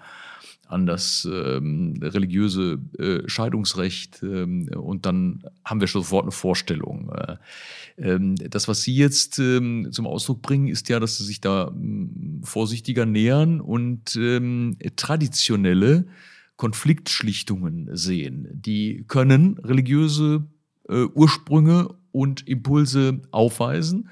an 0.67 0.85
das 0.85 1.27
ähm, 1.31 1.99
religiöse 2.01 2.79
äh, 2.97 3.27
Scheidungsrecht 3.27 4.21
ähm, 4.23 4.69
und 4.75 5.05
dann 5.05 5.43
haben 5.63 5.79
wir 5.79 5.87
schon 5.87 6.01
sofort 6.01 6.23
eine 6.23 6.31
Vorstellung. 6.31 7.09
Äh, 7.09 7.37
ähm, 7.97 8.35
das, 8.35 8.67
was 8.67 8.83
Sie 8.83 8.95
jetzt 8.95 9.39
ähm, 9.39 9.89
zum 9.91 10.07
Ausdruck 10.07 10.41
bringen, 10.41 10.67
ist 10.67 10.89
ja, 10.89 10.99
dass 10.99 11.17
Sie 11.17 11.23
sich 11.23 11.41
da 11.41 11.69
ähm, 11.69 12.41
vorsichtiger 12.43 13.05
nähern 13.05 13.61
und 13.61 14.15
ähm, 14.15 14.77
traditionelle 14.95 16.07
Konfliktschlichtungen 16.57 17.95
sehen. 17.95 18.47
Die 18.51 19.05
können 19.07 19.59
religiöse 19.59 20.47
äh, 20.89 21.03
Ursprünge 21.05 21.95
und 22.11 22.47
Impulse 22.47 23.21
aufweisen. 23.31 24.09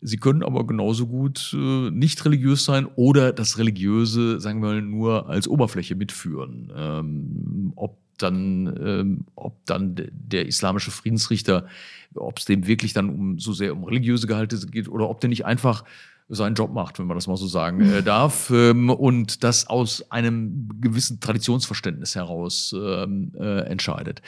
Sie 0.00 0.18
können 0.18 0.42
aber 0.42 0.66
genauso 0.66 1.06
gut 1.06 1.54
äh, 1.54 1.90
nicht 1.90 2.24
religiös 2.24 2.64
sein 2.64 2.86
oder 2.96 3.32
das 3.32 3.58
Religiöse, 3.58 4.40
sagen 4.40 4.60
wir 4.60 4.68
mal, 4.68 4.82
nur 4.82 5.28
als 5.28 5.48
Oberfläche 5.48 5.94
mitführen. 5.94 6.72
Ähm, 6.76 7.72
ob 7.76 7.98
dann, 8.18 8.74
ähm, 8.82 9.24
ob 9.34 9.64
dann 9.66 9.94
der 10.10 10.46
islamische 10.46 10.90
Friedensrichter, 10.90 11.66
ob 12.14 12.38
es 12.38 12.44
dem 12.44 12.66
wirklich 12.66 12.92
dann 12.92 13.10
um 13.10 13.38
so 13.38 13.52
sehr 13.52 13.74
um 13.74 13.84
religiöse 13.84 14.26
Gehalte 14.26 14.58
geht 14.66 14.88
oder 14.88 15.08
ob 15.08 15.20
der 15.20 15.28
nicht 15.28 15.44
einfach 15.44 15.84
seinen 16.28 16.54
Job 16.54 16.72
macht, 16.72 16.98
wenn 16.98 17.06
man 17.06 17.16
das 17.16 17.26
mal 17.26 17.36
so 17.36 17.46
sagen 17.46 17.80
äh, 17.80 18.02
darf, 18.04 18.50
ähm, 18.50 18.90
und 18.90 19.44
das 19.44 19.66
aus 19.68 20.10
einem 20.10 20.68
gewissen 20.80 21.20
Traditionsverständnis 21.20 22.14
heraus 22.14 22.74
ähm, 22.76 23.32
äh, 23.38 23.60
entscheidet 23.60 24.22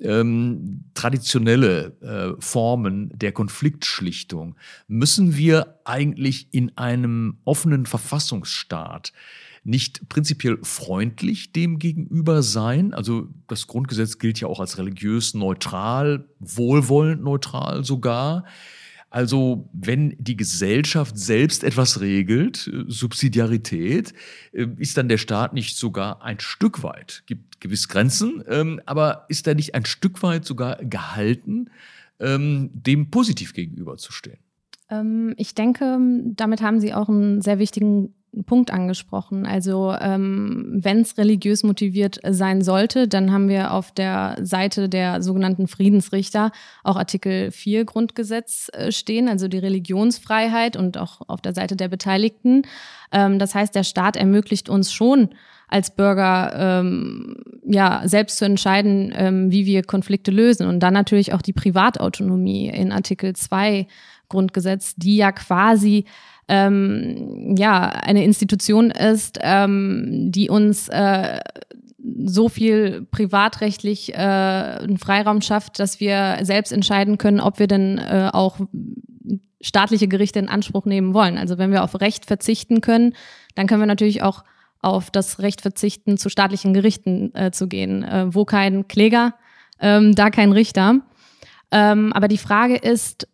ähm, 0.00 0.84
traditionelle 0.94 1.96
äh, 2.00 2.40
Formen 2.40 3.10
der 3.14 3.32
Konfliktschlichtung 3.32 4.56
müssen 4.88 5.36
wir 5.36 5.78
eigentlich 5.84 6.48
in 6.52 6.76
einem 6.76 7.38
offenen 7.44 7.86
Verfassungsstaat 7.86 9.12
nicht 9.66 10.08
prinzipiell 10.10 10.58
freundlich 10.62 11.52
dem 11.52 11.78
gegenüber 11.78 12.42
sein. 12.42 12.92
Also 12.92 13.28
das 13.46 13.66
Grundgesetz 13.66 14.18
gilt 14.18 14.38
ja 14.40 14.48
auch 14.48 14.60
als 14.60 14.76
religiös 14.76 15.32
neutral, 15.32 16.28
wohlwollend 16.38 17.22
neutral 17.22 17.82
sogar. 17.82 18.44
Also 19.14 19.68
wenn 19.72 20.16
die 20.18 20.36
Gesellschaft 20.36 21.16
selbst 21.16 21.62
etwas 21.62 22.00
regelt, 22.00 22.66
äh, 22.66 22.82
Subsidiarität, 22.88 24.12
äh, 24.50 24.66
ist 24.78 24.96
dann 24.96 25.08
der 25.08 25.18
Staat 25.18 25.52
nicht 25.52 25.76
sogar 25.76 26.24
ein 26.24 26.40
Stück 26.40 26.82
weit, 26.82 27.22
gibt 27.26 27.60
gewisse 27.60 27.86
Grenzen, 27.86 28.42
ähm, 28.48 28.80
aber 28.86 29.26
ist 29.28 29.46
er 29.46 29.54
nicht 29.54 29.76
ein 29.76 29.84
Stück 29.84 30.24
weit 30.24 30.44
sogar 30.44 30.78
gehalten, 30.84 31.70
ähm, 32.18 32.70
dem 32.72 33.10
positiv 33.10 33.52
gegenüberzustehen? 33.52 34.38
Ähm, 34.90 35.34
ich 35.36 35.54
denke, 35.54 35.96
damit 36.34 36.60
haben 36.60 36.80
Sie 36.80 36.92
auch 36.92 37.08
einen 37.08 37.40
sehr 37.40 37.60
wichtigen 37.60 38.14
Punkt 38.42 38.72
angesprochen. 38.72 39.46
Also 39.46 39.94
ähm, 40.00 40.80
wenn 40.82 41.00
es 41.00 41.16
religiös 41.16 41.62
motiviert 41.62 42.18
sein 42.28 42.62
sollte, 42.62 43.06
dann 43.06 43.32
haben 43.32 43.48
wir 43.48 43.72
auf 43.72 43.92
der 43.92 44.36
Seite 44.42 44.88
der 44.88 45.22
sogenannten 45.22 45.68
Friedensrichter 45.68 46.50
auch 46.82 46.96
Artikel 46.96 47.50
4 47.50 47.84
Grundgesetz 47.84 48.70
äh, 48.72 48.90
stehen, 48.90 49.28
also 49.28 49.48
die 49.48 49.58
Religionsfreiheit 49.58 50.76
und 50.76 50.98
auch 50.98 51.20
auf 51.28 51.40
der 51.40 51.54
Seite 51.54 51.76
der 51.76 51.88
Beteiligten. 51.88 52.62
Ähm, 53.12 53.38
das 53.38 53.54
heißt, 53.54 53.74
der 53.74 53.84
Staat 53.84 54.16
ermöglicht 54.16 54.68
uns 54.68 54.92
schon 54.92 55.30
als 55.68 55.94
Bürger 55.94 56.52
ähm, 56.54 57.36
ja 57.66 58.02
selbst 58.04 58.38
zu 58.38 58.44
entscheiden, 58.44 59.12
ähm, 59.16 59.50
wie 59.50 59.66
wir 59.66 59.82
Konflikte 59.82 60.30
lösen 60.30 60.66
und 60.66 60.80
dann 60.80 60.94
natürlich 60.94 61.32
auch 61.32 61.42
die 61.42 61.52
Privatautonomie 61.52 62.68
in 62.68 62.92
Artikel 62.92 63.34
2 63.34 63.86
Grundgesetz, 64.28 64.94
die 64.96 65.16
ja 65.16 65.32
quasi 65.32 66.04
ähm, 66.48 67.54
ja 67.56 67.88
eine 67.88 68.24
Institution 68.24 68.90
ist, 68.90 69.38
ähm, 69.40 70.30
die 70.30 70.50
uns 70.50 70.88
äh, 70.88 71.40
so 72.24 72.48
viel 72.48 73.06
privatrechtlich 73.10 74.12
äh, 74.12 74.16
einen 74.16 74.98
Freiraum 74.98 75.40
schafft, 75.40 75.78
dass 75.78 76.00
wir 76.00 76.38
selbst 76.42 76.72
entscheiden 76.72 77.18
können, 77.18 77.40
ob 77.40 77.58
wir 77.58 77.66
denn 77.66 77.98
äh, 77.98 78.30
auch 78.32 78.58
staatliche 79.62 80.08
Gerichte 80.08 80.38
in 80.38 80.48
Anspruch 80.48 80.84
nehmen 80.84 81.14
wollen. 81.14 81.38
Also 81.38 81.56
wenn 81.56 81.72
wir 81.72 81.82
auf 81.82 82.00
Recht 82.00 82.26
verzichten 82.26 82.82
können, 82.82 83.14
dann 83.54 83.66
können 83.66 83.80
wir 83.80 83.86
natürlich 83.86 84.22
auch 84.22 84.44
auf 84.80 85.10
das 85.10 85.38
Recht 85.38 85.62
verzichten, 85.62 86.18
zu 86.18 86.28
staatlichen 86.28 86.74
Gerichten 86.74 87.34
äh, 87.34 87.50
zu 87.50 87.68
gehen, 87.68 88.02
äh, 88.02 88.26
wo 88.34 88.44
kein 88.44 88.86
Kläger, 88.86 89.34
ähm, 89.80 90.14
da 90.14 90.28
kein 90.28 90.52
Richter. 90.52 91.00
Ähm, 91.70 92.12
aber 92.12 92.28
die 92.28 92.38
Frage 92.38 92.76
ist, 92.76 93.26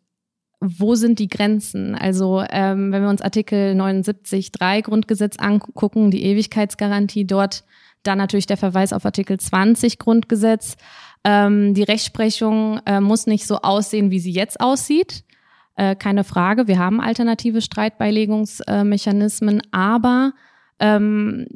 wo 0.60 0.94
sind 0.94 1.18
die 1.18 1.28
Grenzen? 1.28 1.94
Also 1.94 2.44
ähm, 2.50 2.92
wenn 2.92 3.02
wir 3.02 3.08
uns 3.08 3.22
Artikel 3.22 3.74
79.3 3.74 4.82
Grundgesetz 4.82 5.38
angucken, 5.38 6.10
die 6.10 6.24
Ewigkeitsgarantie 6.24 7.26
dort, 7.26 7.64
dann 8.02 8.18
natürlich 8.18 8.46
der 8.46 8.58
Verweis 8.58 8.92
auf 8.92 9.04
Artikel 9.04 9.38
20 9.38 9.98
Grundgesetz. 9.98 10.76
Ähm, 11.24 11.74
die 11.74 11.82
Rechtsprechung 11.82 12.80
äh, 12.86 13.00
muss 13.00 13.26
nicht 13.26 13.46
so 13.46 13.58
aussehen, 13.58 14.10
wie 14.10 14.20
sie 14.20 14.32
jetzt 14.32 14.60
aussieht. 14.60 15.24
Äh, 15.76 15.96
keine 15.96 16.24
Frage, 16.24 16.68
wir 16.68 16.78
haben 16.78 17.00
alternative 17.00 17.62
Streitbeilegungsmechanismen, 17.62 19.62
aber 19.70 20.32
ähm, 20.78 21.46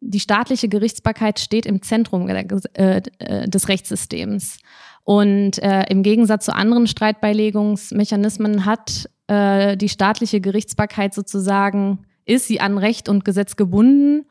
die 0.00 0.20
staatliche 0.20 0.68
Gerichtsbarkeit 0.68 1.40
steht 1.40 1.66
im 1.66 1.82
Zentrum 1.82 2.28
äh, 2.28 3.02
äh, 3.18 3.48
des 3.48 3.68
Rechtssystems. 3.68 4.58
Und 5.04 5.58
äh, 5.62 5.84
im 5.90 6.02
Gegensatz 6.02 6.46
zu 6.46 6.54
anderen 6.54 6.86
Streitbeilegungsmechanismen 6.86 8.64
hat 8.64 9.08
äh, 9.26 9.76
die 9.76 9.90
staatliche 9.90 10.40
Gerichtsbarkeit 10.40 11.14
sozusagen, 11.14 12.06
ist 12.24 12.46
sie 12.46 12.60
an 12.60 12.78
Recht 12.78 13.08
und 13.10 13.24
Gesetz 13.24 13.56
gebunden. 13.56 14.26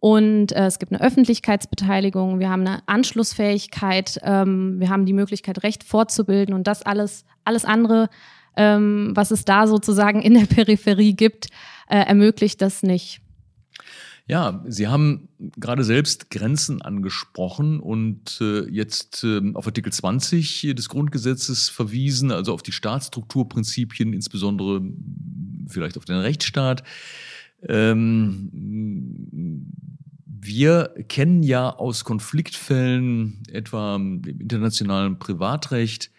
Und 0.00 0.52
äh, 0.52 0.66
es 0.66 0.78
gibt 0.78 0.92
eine 0.92 1.02
Öffentlichkeitsbeteiligung, 1.02 2.38
wir 2.38 2.50
haben 2.50 2.66
eine 2.66 2.86
Anschlussfähigkeit, 2.86 4.18
ähm, 4.22 4.78
wir 4.78 4.90
haben 4.90 5.06
die 5.06 5.14
Möglichkeit, 5.14 5.62
Recht 5.62 5.82
fortzubilden 5.82 6.54
und 6.54 6.66
das 6.66 6.82
alles, 6.82 7.24
alles 7.44 7.64
andere, 7.64 8.10
ähm, 8.54 9.12
was 9.14 9.30
es 9.30 9.46
da 9.46 9.66
sozusagen 9.66 10.20
in 10.20 10.34
der 10.34 10.44
Peripherie 10.46 11.14
gibt, 11.14 11.48
äh, 11.88 11.96
ermöglicht 11.96 12.60
das 12.60 12.82
nicht. 12.82 13.22
Ja, 14.26 14.64
Sie 14.66 14.88
haben 14.88 15.28
gerade 15.38 15.84
selbst 15.84 16.30
Grenzen 16.30 16.80
angesprochen 16.80 17.78
und 17.78 18.38
äh, 18.40 18.66
jetzt 18.70 19.22
äh, 19.22 19.52
auf 19.52 19.66
Artikel 19.66 19.92
20 19.92 20.72
des 20.74 20.88
Grundgesetzes 20.88 21.68
verwiesen, 21.68 22.32
also 22.32 22.54
auf 22.54 22.62
die 22.62 22.72
Staatsstrukturprinzipien, 22.72 24.14
insbesondere 24.14 24.80
vielleicht 25.68 25.98
auf 25.98 26.06
den 26.06 26.16
Rechtsstaat. 26.16 26.84
Ähm, 27.68 28.50
wir 30.26 30.94
kennen 31.08 31.42
ja 31.42 31.70
aus 31.70 32.04
Konfliktfällen, 32.04 33.42
etwa 33.50 33.96
im 33.96 34.22
internationalen 34.24 35.18
Privatrecht, 35.18 36.10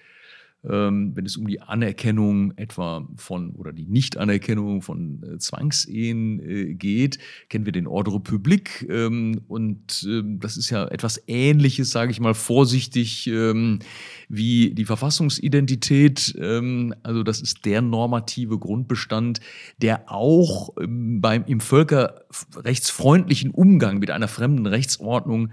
wenn 0.68 1.26
es 1.26 1.38
um 1.38 1.48
die 1.48 1.62
Anerkennung 1.62 2.54
etwa 2.58 3.08
von 3.16 3.52
oder 3.52 3.72
die 3.72 3.86
Nichtanerkennung 3.86 4.82
von 4.82 5.22
äh, 5.24 5.38
Zwangsehen 5.38 6.40
äh, 6.40 6.74
geht, 6.74 7.20
kennen 7.50 7.66
wir 7.66 7.72
den 7.72 7.88
Ordre 7.88 8.20
Public 8.20 8.88
ähm, 8.90 9.42
und 9.48 10.06
ähm, 10.08 10.40
das 10.40 10.58
ist 10.58 10.70
ja 10.70 10.88
etwas 10.88 11.22
Ähnliches, 11.28 11.92
sage 11.92 12.12
ich 12.12 12.20
mal 12.20 12.34
vorsichtig, 12.34 13.28
ähm, 13.28 13.80
wie 14.30 14.74
die 14.74 14.86
Verfassungsidentität. 14.86 16.36
Ähm, 16.40 16.94
also 17.04 17.24
das 17.24 17.42
ist 17.42 17.66
der 17.66 17.82
normative 17.82 18.58
Grundbestand, 18.58 19.40
der 19.82 20.12
auch 20.12 20.70
ähm, 20.80 21.22
beim 21.22 21.46
im 21.46 21.60
völkerrechtsfreundlichen 21.60 23.52
Umgang 23.52 24.00
mit 24.00 24.12
einer 24.12 24.28
fremden 24.28 24.66
Rechtsordnung 24.66 25.52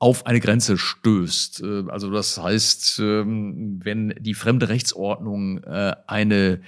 auf 0.00 0.26
eine 0.26 0.40
Grenze 0.40 0.78
stößt. 0.78 1.62
Äh, 1.62 1.84
also 1.88 2.10
das 2.10 2.36
heißt, 2.36 2.98
ähm, 2.98 3.78
wenn 3.84 4.14
die 4.18 4.34
fremde 4.34 4.68
Rechtsordnung 4.68 5.62
äh, 5.62 5.94
eine 6.08 6.60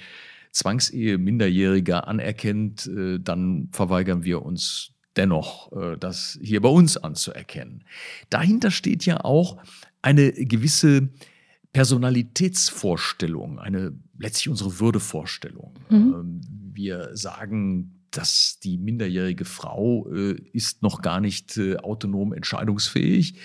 Zwangsehe 0.51 1.17
Minderjähriger 1.17 2.07
anerkennt, 2.07 2.85
äh, 2.85 3.19
dann 3.19 3.69
verweigern 3.71 4.23
wir 4.23 4.43
uns 4.43 4.91
dennoch, 5.15 5.71
das 5.99 6.39
hier 6.41 6.59
bei 6.59 6.69
uns 6.69 6.97
anzuerkennen. 6.97 7.83
Dahinter 8.31 8.71
steht 8.71 9.05
ja 9.05 9.23
auch 9.23 9.57
eine 10.01 10.31
gewisse 10.31 11.09
Personalitätsvorstellung, 11.71 13.59
eine 13.59 13.93
letztlich 14.17 14.49
unsere 14.49 14.79
Würdevorstellung. 14.79 15.75
Mhm. 15.91 15.95
Ähm, 15.95 16.41
wir 16.73 17.11
sagen 17.15 18.02
dass 18.17 18.59
die 18.63 18.77
minderjährige 18.77 19.45
Frau 19.45 20.07
äh, 20.11 20.35
ist 20.53 20.81
noch 20.81 21.01
gar 21.01 21.19
nicht 21.19 21.57
äh, 21.57 21.77
autonom 21.77 22.33
entscheidungsfähig. 22.33 23.35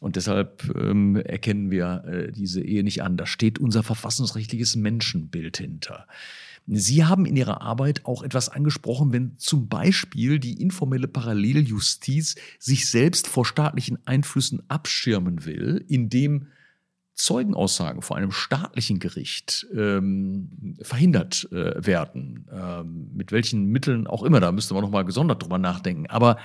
Und 0.00 0.16
deshalb 0.16 0.74
ähm, 0.76 1.16
erkennen 1.16 1.70
wir 1.70 2.04
äh, 2.06 2.32
diese 2.32 2.62
Ehe 2.62 2.82
nicht 2.82 3.02
an. 3.02 3.16
Da 3.16 3.26
steht 3.26 3.58
unser 3.58 3.82
verfassungsrechtliches 3.82 4.76
Menschenbild 4.76 5.58
hinter. 5.58 6.06
Sie 6.66 7.04
haben 7.04 7.26
in 7.26 7.36
Ihrer 7.36 7.62
Arbeit 7.62 8.06
auch 8.06 8.22
etwas 8.22 8.48
angesprochen, 8.48 9.12
wenn 9.12 9.36
zum 9.38 9.68
Beispiel 9.68 10.38
die 10.38 10.60
informelle 10.60 11.08
Paralleljustiz 11.08 12.36
sich 12.58 12.88
selbst 12.88 13.26
vor 13.26 13.44
staatlichen 13.44 13.98
Einflüssen 14.06 14.62
abschirmen 14.68 15.44
will, 15.44 15.84
indem 15.88 16.46
Zeugenaussagen 17.24 18.02
vor 18.02 18.16
einem 18.16 18.32
staatlichen 18.32 18.98
Gericht 18.98 19.66
ähm, 19.74 20.76
verhindert 20.82 21.48
äh, 21.52 21.84
werden, 21.84 22.46
ähm, 22.52 23.10
mit 23.14 23.32
welchen 23.32 23.66
Mitteln 23.66 24.06
auch 24.06 24.22
immer, 24.22 24.40
da 24.40 24.52
müsste 24.52 24.74
man 24.74 24.82
nochmal 24.82 25.04
gesondert 25.04 25.42
drüber 25.42 25.58
nachdenken. 25.58 26.06
Aber 26.08 26.38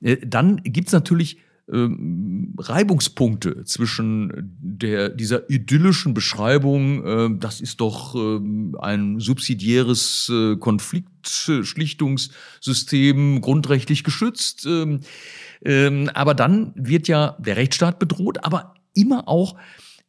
äh, 0.00 0.16
dann 0.26 0.62
gibt 0.62 0.88
es 0.88 0.92
natürlich 0.92 1.38
ähm, 1.72 2.54
Reibungspunkte 2.58 3.64
zwischen 3.64 4.58
der, 4.60 5.08
dieser 5.08 5.48
idyllischen 5.48 6.12
Beschreibung, 6.12 7.04
äh, 7.04 7.30
das 7.38 7.60
ist 7.60 7.80
doch 7.80 8.14
äh, 8.14 8.40
ein 8.80 9.20
subsidiäres 9.20 10.30
äh, 10.32 10.56
Konfliktschlichtungssystem, 10.56 13.40
grundrechtlich 13.40 14.04
geschützt. 14.04 14.66
Ähm, 14.66 15.00
ähm, 15.64 16.10
aber 16.12 16.34
dann 16.34 16.74
wird 16.76 17.08
ja 17.08 17.34
der 17.38 17.56
Rechtsstaat 17.56 17.98
bedroht, 17.98 18.44
aber 18.44 18.74
immer 18.94 19.26
auch 19.26 19.56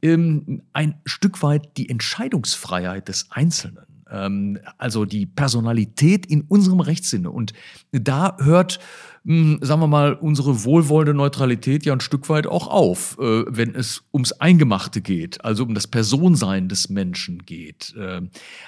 ähm, 0.01 0.63
ein 0.73 1.01
Stück 1.05 1.41
weit 1.43 1.77
die 1.77 1.89
Entscheidungsfreiheit 1.89 3.07
des 3.07 3.27
Einzelnen 3.31 3.95
ähm, 4.09 4.59
also 4.77 5.05
die 5.05 5.25
Personalität 5.25 6.25
in 6.25 6.41
unserem 6.41 6.79
Rechtssinne. 6.79 7.31
Und 7.31 7.53
da 7.91 8.37
hört 8.39 8.79
hm, 9.25 9.57
sagen 9.61 9.81
wir 9.81 9.87
mal, 9.87 10.13
unsere 10.13 10.65
wohlwollende 10.65 11.15
Neutralität 11.15 11.83
ja 11.83 11.93
ein 11.93 11.99
Stück 11.99 12.29
weit 12.29 12.45
auch 12.45 12.67
auf, 12.67 13.17
äh, 13.19 13.43
wenn 13.47 13.73
es 13.73 14.03
ums 14.13 14.33
Eingemachte 14.33 15.01
geht, 15.01 15.43
also 15.43 15.63
um 15.63 15.73
das 15.73 15.87
Personsein 15.87 16.69
des 16.69 16.89
Menschen 16.89 17.39
geht. 17.39 17.95
Äh, 17.97 18.21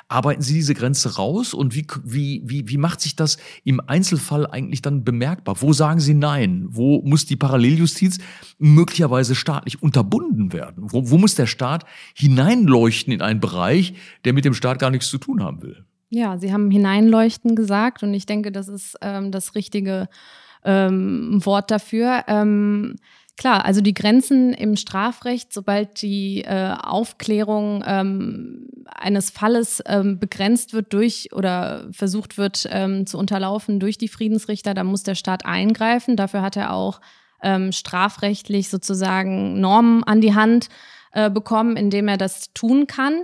arbeiten 0.07 0.41
Sie 0.41 0.55
diese 0.55 0.73
Grenze 0.73 1.15
raus 1.15 1.53
und 1.53 1.75
wie, 1.75 1.85
wie, 2.03 2.41
wie, 2.43 2.67
wie 2.69 2.77
macht 2.77 3.01
sich 3.01 3.15
das 3.15 3.37
im 3.65 3.79
Einzelfall 3.85 4.47
eigentlich 4.47 4.81
dann 4.81 5.03
bemerkbar? 5.03 5.61
Wo 5.61 5.73
sagen 5.73 5.99
Sie 5.99 6.15
Nein? 6.15 6.65
Wo 6.69 7.03
muss 7.03 7.27
die 7.27 7.35
Paralleljustiz 7.35 8.17
möglicherweise 8.57 9.35
staatlich 9.35 9.83
unterbunden 9.83 10.53
werden? 10.53 10.85
Wo, 10.87 11.11
wo 11.11 11.19
muss 11.19 11.35
der 11.35 11.45
Staat 11.45 11.85
hineinleuchten 12.15 13.13
in 13.13 13.21
einen 13.21 13.39
Bereich, 13.39 13.93
der 14.25 14.33
mit 14.33 14.43
dem 14.43 14.55
Staat 14.55 14.79
gar 14.79 14.89
nichts 14.89 15.09
zu 15.09 15.19
tun 15.19 15.43
haben 15.43 15.61
will? 15.61 15.85
Ja, 16.09 16.39
Sie 16.39 16.51
haben 16.51 16.71
hineinleuchten 16.71 17.55
gesagt 17.55 18.01
und 18.01 18.13
ich 18.15 18.25
denke, 18.25 18.51
das 18.51 18.69
ist 18.69 18.97
ähm, 19.01 19.31
das 19.31 19.53
richtige 19.53 20.07
ähm, 20.63 21.39
Wort 21.45 21.71
dafür. 21.71 22.23
Ähm, 22.27 22.95
klar, 23.37 23.65
also 23.65 23.81
die 23.81 23.93
Grenzen 23.93 24.53
im 24.53 24.75
Strafrecht, 24.75 25.53
sobald 25.53 26.01
die 26.01 26.43
äh, 26.43 26.75
Aufklärung 26.81 27.83
ähm, 27.85 28.67
eines 28.85 29.29
Falles 29.29 29.81
ähm, 29.85 30.19
begrenzt 30.19 30.73
wird 30.73 30.93
durch 30.93 31.29
oder 31.33 31.87
versucht 31.91 32.37
wird 32.37 32.67
ähm, 32.71 33.05
zu 33.05 33.17
unterlaufen 33.17 33.79
durch 33.79 33.97
die 33.97 34.07
Friedensrichter, 34.07 34.73
da 34.73 34.83
muss 34.83 35.03
der 35.03 35.15
Staat 35.15 35.45
eingreifen. 35.45 36.15
Dafür 36.15 36.41
hat 36.41 36.57
er 36.57 36.73
auch 36.73 36.99
ähm, 37.43 37.71
strafrechtlich 37.71 38.69
sozusagen 38.69 39.59
Normen 39.59 40.03
an 40.03 40.21
die 40.21 40.33
Hand 40.33 40.69
äh, 41.11 41.29
bekommen, 41.29 41.77
indem 41.77 42.07
er 42.07 42.17
das 42.17 42.53
tun 42.53 42.87
kann. 42.87 43.23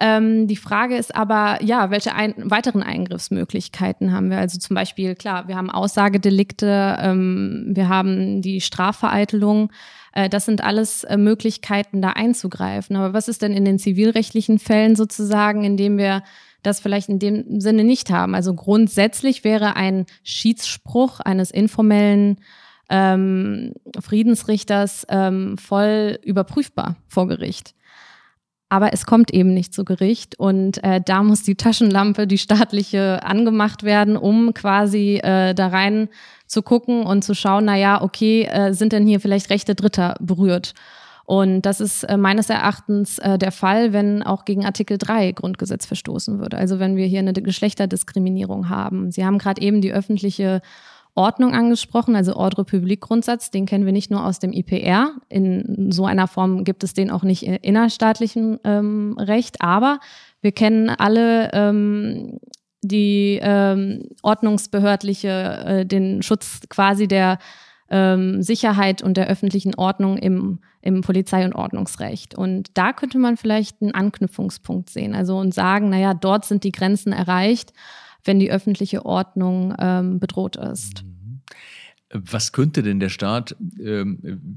Ähm, 0.00 0.48
die 0.48 0.56
Frage 0.56 0.96
ist 0.96 1.14
aber, 1.14 1.62
ja, 1.62 1.90
welche 1.90 2.14
ein 2.14 2.34
weiteren 2.38 2.82
Eingriffsmöglichkeiten 2.82 4.12
haben 4.12 4.28
wir? 4.28 4.38
Also 4.38 4.58
zum 4.58 4.74
Beispiel, 4.74 5.14
klar, 5.14 5.46
wir 5.46 5.56
haben 5.56 5.70
Aussagedelikte, 5.70 6.96
ähm, 7.00 7.66
wir 7.68 7.88
haben 7.88 8.42
die 8.42 8.60
Strafvereitelung. 8.60 9.70
Äh, 10.12 10.28
das 10.28 10.46
sind 10.46 10.64
alles 10.64 11.04
äh, 11.04 11.16
Möglichkeiten, 11.16 12.02
da 12.02 12.10
einzugreifen. 12.10 12.96
Aber 12.96 13.12
was 13.12 13.28
ist 13.28 13.42
denn 13.42 13.52
in 13.52 13.64
den 13.64 13.78
zivilrechtlichen 13.78 14.58
Fällen 14.58 14.96
sozusagen, 14.96 15.62
in 15.62 15.76
dem 15.76 15.96
wir 15.96 16.24
das 16.64 16.80
vielleicht 16.80 17.08
in 17.08 17.20
dem 17.20 17.60
Sinne 17.60 17.84
nicht 17.84 18.10
haben? 18.10 18.34
Also 18.34 18.52
grundsätzlich 18.52 19.44
wäre 19.44 19.76
ein 19.76 20.06
Schiedsspruch 20.24 21.20
eines 21.20 21.52
informellen 21.52 22.40
ähm, 22.90 23.74
Friedensrichters 24.00 25.06
ähm, 25.08 25.56
voll 25.56 26.18
überprüfbar 26.24 26.96
vor 27.06 27.28
Gericht 27.28 27.74
aber 28.68 28.92
es 28.92 29.06
kommt 29.06 29.32
eben 29.32 29.54
nicht 29.54 29.74
zu 29.74 29.84
Gericht 29.84 30.38
und 30.38 30.82
äh, 30.82 31.00
da 31.04 31.22
muss 31.22 31.42
die 31.42 31.54
Taschenlampe, 31.54 32.26
die 32.26 32.38
staatliche, 32.38 33.22
angemacht 33.22 33.82
werden, 33.82 34.16
um 34.16 34.54
quasi 34.54 35.20
äh, 35.22 35.54
da 35.54 35.68
rein 35.68 36.08
zu 36.46 36.62
gucken 36.62 37.04
und 37.04 37.22
zu 37.22 37.34
schauen, 37.34 37.66
na 37.66 37.76
ja, 37.76 38.02
okay, 38.02 38.44
äh, 38.44 38.72
sind 38.72 38.92
denn 38.92 39.06
hier 39.06 39.20
vielleicht 39.20 39.50
Rechte 39.50 39.74
Dritter 39.74 40.14
berührt? 40.20 40.74
Und 41.26 41.62
das 41.62 41.80
ist 41.80 42.04
äh, 42.04 42.18
meines 42.18 42.50
Erachtens 42.50 43.18
äh, 43.18 43.38
der 43.38 43.52
Fall, 43.52 43.92
wenn 43.92 44.22
auch 44.22 44.44
gegen 44.44 44.66
Artikel 44.66 44.98
3 44.98 45.32
Grundgesetz 45.32 45.86
verstoßen 45.86 46.38
wird. 46.38 46.54
Also 46.54 46.78
wenn 46.78 46.96
wir 46.96 47.06
hier 47.06 47.20
eine 47.20 47.32
Geschlechterdiskriminierung 47.32 48.68
haben. 48.68 49.10
Sie 49.10 49.24
haben 49.24 49.38
gerade 49.38 49.62
eben 49.62 49.80
die 49.80 49.92
öffentliche 49.92 50.60
Ordnung 51.16 51.54
angesprochen, 51.54 52.16
also 52.16 52.34
Ordre 52.34 52.64
Public 52.64 53.00
Grundsatz, 53.00 53.50
den 53.50 53.66
kennen 53.66 53.86
wir 53.86 53.92
nicht 53.92 54.10
nur 54.10 54.24
aus 54.26 54.40
dem 54.40 54.52
IPR. 54.52 55.12
In 55.28 55.92
so 55.92 56.06
einer 56.06 56.26
Form 56.26 56.64
gibt 56.64 56.82
es 56.82 56.92
den 56.92 57.10
auch 57.10 57.22
nicht 57.22 57.44
in 57.44 57.54
innerstaatlichem 57.54 58.58
ähm, 58.64 59.16
Recht, 59.18 59.62
aber 59.62 60.00
wir 60.40 60.52
kennen 60.52 60.90
alle 60.90 61.50
ähm, 61.52 62.38
die 62.82 63.38
ähm, 63.40 64.08
ordnungsbehördliche, 64.22 65.28
äh, 65.28 65.86
den 65.86 66.22
Schutz 66.22 66.60
quasi 66.68 67.06
der 67.06 67.38
ähm, 67.90 68.42
Sicherheit 68.42 69.02
und 69.02 69.16
der 69.16 69.28
öffentlichen 69.28 69.76
Ordnung 69.76 70.18
im, 70.18 70.58
im 70.82 71.02
Polizei- 71.02 71.44
und 71.44 71.54
Ordnungsrecht. 71.54 72.34
Und 72.34 72.76
da 72.76 72.92
könnte 72.92 73.18
man 73.18 73.36
vielleicht 73.36 73.80
einen 73.80 73.94
Anknüpfungspunkt 73.94 74.90
sehen, 74.90 75.14
also 75.14 75.38
und 75.38 75.54
sagen, 75.54 75.90
naja, 75.90 76.12
dort 76.12 76.44
sind 76.44 76.64
die 76.64 76.72
Grenzen 76.72 77.12
erreicht 77.12 77.72
wenn 78.24 78.38
die 78.38 78.50
öffentliche 78.50 79.04
Ordnung 79.04 79.74
ähm, 79.78 80.18
bedroht 80.18 80.56
ist. 80.56 81.04
Mhm. 81.04 81.40
Was 82.16 82.52
könnte 82.52 82.84
denn 82.84 83.00
der 83.00 83.08
Staat, 83.08 83.56
ähm, 83.80 84.52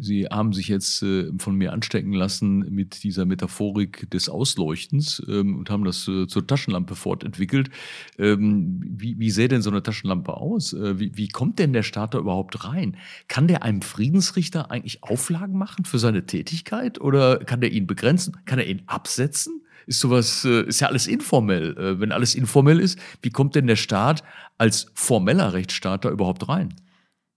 Sie 0.00 0.26
haben 0.26 0.52
sich 0.52 0.68
jetzt 0.68 1.02
äh, 1.02 1.30
von 1.38 1.54
mir 1.56 1.72
anstecken 1.72 2.12
lassen 2.12 2.58
mit 2.70 3.04
dieser 3.04 3.24
Metaphorik 3.24 4.10
des 4.10 4.28
Ausleuchtens 4.28 5.22
ähm, 5.26 5.56
und 5.56 5.70
haben 5.70 5.84
das 5.84 6.06
äh, 6.08 6.26
zur 6.26 6.46
Taschenlampe 6.46 6.94
fortentwickelt. 6.94 7.70
Ähm, 8.18 8.82
wie, 8.84 9.18
wie 9.18 9.30
sähe 9.30 9.48
denn 9.48 9.62
so 9.62 9.70
eine 9.70 9.82
Taschenlampe 9.82 10.36
aus? 10.36 10.74
Äh, 10.74 10.98
wie, 11.00 11.16
wie 11.16 11.28
kommt 11.28 11.58
denn 11.58 11.72
der 11.72 11.84
Staat 11.84 12.12
da 12.12 12.18
überhaupt 12.18 12.64
rein? 12.64 12.98
Kann 13.28 13.48
der 13.48 13.62
einem 13.62 13.80
Friedensrichter 13.80 14.70
eigentlich 14.70 15.02
Auflagen 15.02 15.56
machen 15.56 15.86
für 15.86 15.98
seine 15.98 16.26
Tätigkeit 16.26 17.00
oder 17.00 17.38
kann 17.38 17.62
der 17.62 17.72
ihn 17.72 17.86
begrenzen? 17.86 18.36
Kann 18.44 18.58
er 18.58 18.66
ihn 18.66 18.82
absetzen? 18.86 19.62
Ist 19.86 20.00
sowas, 20.00 20.44
äh, 20.44 20.66
ist 20.66 20.80
ja 20.80 20.88
alles 20.88 21.06
informell. 21.06 21.76
Äh, 21.76 22.00
wenn 22.00 22.12
alles 22.12 22.34
informell 22.34 22.80
ist, 22.80 22.98
wie 23.22 23.30
kommt 23.30 23.54
denn 23.54 23.66
der 23.66 23.76
Staat 23.76 24.22
als 24.58 24.86
formeller 24.94 25.52
Rechtsstaat 25.52 26.04
da 26.04 26.10
überhaupt 26.10 26.48
rein? 26.48 26.74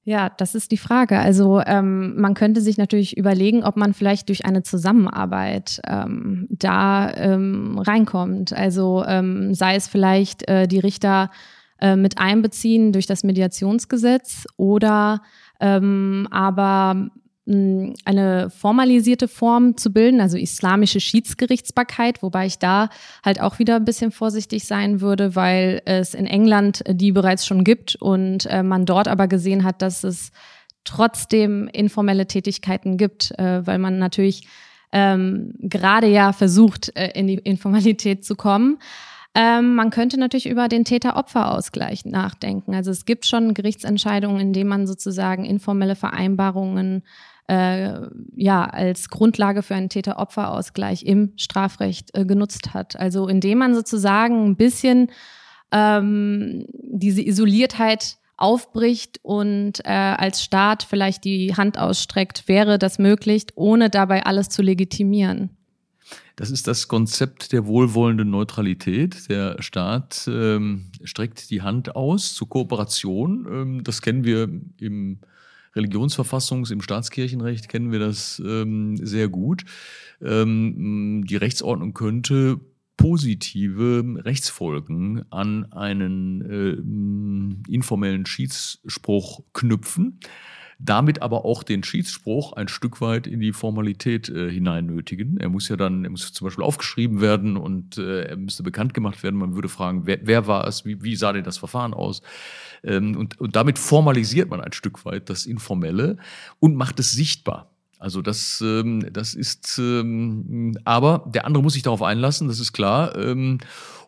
Ja, 0.07 0.29
das 0.29 0.55
ist 0.55 0.71
die 0.71 0.77
Frage. 0.77 1.19
Also 1.19 1.61
ähm, 1.65 2.17
man 2.17 2.33
könnte 2.33 2.61
sich 2.61 2.77
natürlich 2.77 3.17
überlegen, 3.17 3.65
ob 3.65 3.75
man 3.75 3.93
vielleicht 3.93 4.29
durch 4.29 4.45
eine 4.45 4.63
Zusammenarbeit 4.63 5.81
ähm, 5.85 6.47
da 6.49 7.13
ähm, 7.13 7.77
reinkommt. 7.77 8.53
Also 8.53 9.03
ähm, 9.05 9.53
sei 9.53 9.75
es 9.75 9.89
vielleicht 9.89 10.47
äh, 10.47 10.65
die 10.65 10.79
Richter 10.79 11.29
äh, 11.81 11.97
mit 11.97 12.19
einbeziehen 12.19 12.93
durch 12.93 13.05
das 13.05 13.25
Mediationsgesetz 13.25 14.45
oder 14.55 15.23
ähm, 15.59 16.25
aber 16.31 17.09
eine 17.47 18.49
formalisierte 18.49 19.29
Form 19.29 19.77
zu 19.77 19.91
bilden, 19.91 20.19
also 20.19 20.37
islamische 20.37 20.99
Schiedsgerichtsbarkeit, 20.99 22.21
wobei 22.21 22.45
ich 22.45 22.59
da 22.59 22.89
halt 23.23 23.39
auch 23.39 23.57
wieder 23.57 23.77
ein 23.77 23.85
bisschen 23.85 24.11
vorsichtig 24.11 24.65
sein 24.65 24.99
würde, 24.99 25.35
weil 25.35 25.81
es 25.85 26.13
in 26.13 26.25
England 26.25 26.83
die 26.89 27.13
bereits 27.13 27.45
schon 27.45 27.63
gibt 27.63 27.95
und 27.95 28.45
äh, 28.47 28.63
man 28.63 28.85
dort 28.85 29.07
aber 29.07 29.27
gesehen 29.27 29.63
hat, 29.63 29.81
dass 29.81 30.03
es 30.03 30.31
trotzdem 30.83 31.69
informelle 31.71 32.27
Tätigkeiten 32.27 32.97
gibt, 32.97 33.31
äh, 33.37 33.65
weil 33.65 33.77
man 33.77 33.97
natürlich 33.97 34.47
ähm, 34.91 35.53
gerade 35.59 36.07
ja 36.07 36.33
versucht, 36.33 36.95
äh, 36.97 37.11
in 37.13 37.27
die 37.27 37.35
Informalität 37.35 38.25
zu 38.25 38.35
kommen. 38.35 38.79
Ähm, 39.35 39.75
man 39.75 39.91
könnte 39.91 40.19
natürlich 40.19 40.49
über 40.49 40.67
den 40.67 40.83
Täter-Opfer-Ausgleich 40.83 42.05
nachdenken. 42.05 42.73
Also 42.73 42.89
es 42.89 43.05
gibt 43.05 43.25
schon 43.25 43.53
Gerichtsentscheidungen, 43.53 44.39
in 44.39 44.51
denen 44.53 44.69
man 44.69 44.87
sozusagen 44.87 45.45
informelle 45.45 45.95
Vereinbarungen 45.95 47.03
äh, 47.47 48.01
ja 48.35 48.65
als 48.65 49.09
Grundlage 49.09 49.63
für 49.63 49.75
einen 49.75 49.89
Täter-Opfer-Ausgleich 49.89 51.03
im 51.03 51.33
Strafrecht 51.37 52.15
äh, 52.17 52.25
genutzt 52.25 52.73
hat. 52.73 52.99
Also 52.99 53.27
indem 53.27 53.59
man 53.59 53.73
sozusagen 53.73 54.45
ein 54.45 54.55
bisschen 54.55 55.11
ähm, 55.71 56.65
diese 56.73 57.21
Isoliertheit 57.21 58.17
aufbricht 58.37 59.19
und 59.23 59.79
äh, 59.83 59.89
als 59.89 60.43
Staat 60.43 60.83
vielleicht 60.83 61.25
die 61.25 61.55
Hand 61.55 61.77
ausstreckt, 61.79 62.47
wäre 62.47 62.77
das 62.77 62.99
möglich, 62.99 63.47
ohne 63.55 63.89
dabei 63.89 64.25
alles 64.25 64.49
zu 64.49 64.61
legitimieren. 64.61 65.49
Das 66.35 66.51
ist 66.51 66.67
das 66.67 66.87
Konzept 66.87 67.51
der 67.51 67.65
wohlwollenden 67.65 68.29
Neutralität. 68.29 69.27
Der 69.27 69.55
Staat 69.59 70.29
ähm, 70.31 70.91
streckt 71.03 71.49
die 71.49 71.63
Hand 71.63 71.95
aus 71.95 72.35
zur 72.35 72.47
Kooperation. 72.47 73.47
Ähm, 73.49 73.83
das 73.83 74.03
kennen 74.03 74.23
wir 74.23 74.47
im 74.79 75.19
Religionsverfassungs-, 75.77 76.71
im 76.71 76.81
Staatskirchenrecht 76.81 77.69
kennen 77.69 77.91
wir 77.91 77.99
das 77.99 78.41
ähm, 78.45 78.97
sehr 78.97 79.29
gut. 79.29 79.63
Ähm, 80.21 81.23
die 81.27 81.35
Rechtsordnung 81.35 81.93
könnte 81.93 82.59
positive 82.97 84.03
Rechtsfolgen 84.25 85.31
an 85.31 85.71
einen 85.71 86.41
äh, 87.67 87.71
informellen 87.71 88.25
Schiedsspruch 88.25 89.43
knüpfen, 89.53 90.19
damit 90.79 91.21
aber 91.21 91.43
auch 91.43 91.63
den 91.63 91.83
Schiedsspruch 91.83 92.53
ein 92.53 92.67
Stück 92.67 93.01
weit 93.01 93.25
in 93.25 93.39
die 93.39 93.53
Formalität 93.53 94.29
äh, 94.29 94.51
hinein 94.51 94.85
nötigen. 94.85 95.37
Er 95.37 95.49
muss 95.49 95.69
ja 95.69 95.75
dann, 95.75 96.03
er 96.03 96.11
muss 96.11 96.31
zum 96.31 96.45
Beispiel 96.45 96.63
aufgeschrieben 96.63 97.19
werden 97.19 97.57
und 97.57 97.97
äh, 97.97 98.25
er 98.25 98.37
müsste 98.37 98.61
bekannt 98.63 98.93
gemacht 98.93 99.23
werden. 99.23 99.37
Man 99.37 99.55
würde 99.55 99.69
fragen, 99.69 100.05
wer, 100.05 100.19
wer 100.21 100.45
war 100.45 100.67
es, 100.67 100.85
wie, 100.85 101.01
wie 101.03 101.15
sah 101.15 101.33
denn 101.33 101.43
das 101.43 101.57
Verfahren 101.57 101.93
aus? 101.93 102.21
Ähm, 102.83 103.17
und, 103.17 103.39
und 103.39 103.55
damit 103.55 103.79
formalisiert 103.79 104.49
man 104.49 104.61
ein 104.61 104.73
Stück 104.73 105.03
weit 105.05 105.29
das 105.29 105.47
Informelle 105.47 106.17
und 106.59 106.75
macht 106.75 106.99
es 106.99 107.11
sichtbar. 107.11 107.71
Also 107.99 108.21
das, 108.21 108.61
ähm, 108.61 109.07
das 109.11 109.33
ist, 109.33 109.79
ähm, 109.79 110.77
aber 110.85 111.27
der 111.33 111.45
andere 111.45 111.63
muss 111.63 111.73
sich 111.73 111.81
darauf 111.81 112.03
einlassen, 112.03 112.47
das 112.47 112.59
ist 112.59 112.73
klar. 112.73 113.17
Ähm, 113.17 113.57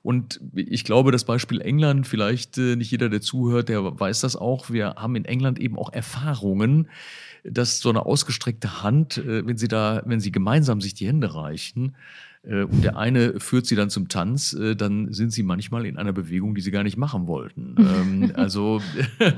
und 0.01 0.39
ich 0.55 0.83
glaube, 0.83 1.11
das 1.11 1.25
Beispiel 1.25 1.61
England, 1.61 2.07
vielleicht 2.07 2.57
äh, 2.57 2.75
nicht 2.75 2.91
jeder, 2.91 3.09
der 3.09 3.21
zuhört, 3.21 3.69
der 3.69 3.99
weiß 3.99 4.21
das 4.21 4.35
auch. 4.35 4.69
Wir 4.69 4.95
haben 4.95 5.15
in 5.15 5.25
England 5.25 5.59
eben 5.59 5.77
auch 5.77 5.91
Erfahrungen, 5.91 6.87
dass 7.43 7.79
so 7.79 7.89
eine 7.89 8.05
ausgestreckte 8.05 8.83
Hand, 8.83 9.17
äh, 9.17 9.45
wenn 9.45 9.57
sie 9.57 9.67
da, 9.67 10.01
wenn 10.05 10.19
sie 10.19 10.31
gemeinsam 10.31 10.81
sich 10.81 10.93
die 10.93 11.07
Hände 11.07 11.35
reichen, 11.35 11.95
äh, 12.43 12.63
und 12.63 12.83
der 12.85 12.97
eine 12.97 13.41
führt 13.41 13.65
sie 13.65 13.75
dann 13.75 13.89
zum 13.89 14.07
Tanz, 14.07 14.55
dann 14.77 15.11
sind 15.11 15.33
sie 15.33 15.43
manchmal 15.43 15.85
in 15.85 15.97
einer 15.97 16.13
Bewegung, 16.13 16.55
die 16.55 16.61
sie 16.61 16.71
gar 16.71 16.83
nicht 16.83 16.95
machen 16.95 17.27
wollten. 17.27 17.75
ähm, 17.77 18.31
also, 18.35 18.81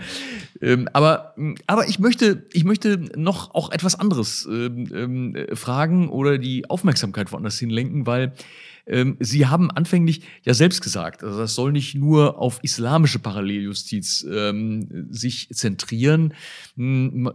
ähm, 0.62 0.88
aber, 0.94 1.34
aber 1.66 1.88
ich 1.88 1.98
möchte, 1.98 2.44
ich 2.54 2.64
möchte 2.64 3.10
noch 3.18 3.56
auch 3.56 3.72
etwas 3.72 4.00
anderes 4.00 4.48
ähm, 4.52 5.36
fragen 5.54 6.10
oder 6.10 6.38
die 6.38 6.70
Aufmerksamkeit 6.70 7.32
woanders 7.32 7.58
hinlenken, 7.58 8.06
weil 8.06 8.34
ähm, 8.86 9.18
Sie 9.20 9.48
haben 9.48 9.72
anfänglich 9.72 10.22
ja 10.44 10.54
selbst 10.54 10.82
gesagt, 10.82 11.24
also 11.24 11.38
das 11.38 11.56
soll 11.56 11.72
nicht 11.72 11.96
nur 11.96 12.40
auf 12.40 12.60
islamische 12.64 13.20
Paralleljustiz 13.20 14.26
ähm, 14.30 15.08
sich 15.10 15.48
zentrieren. 15.50 16.34
Hm, 16.76 17.32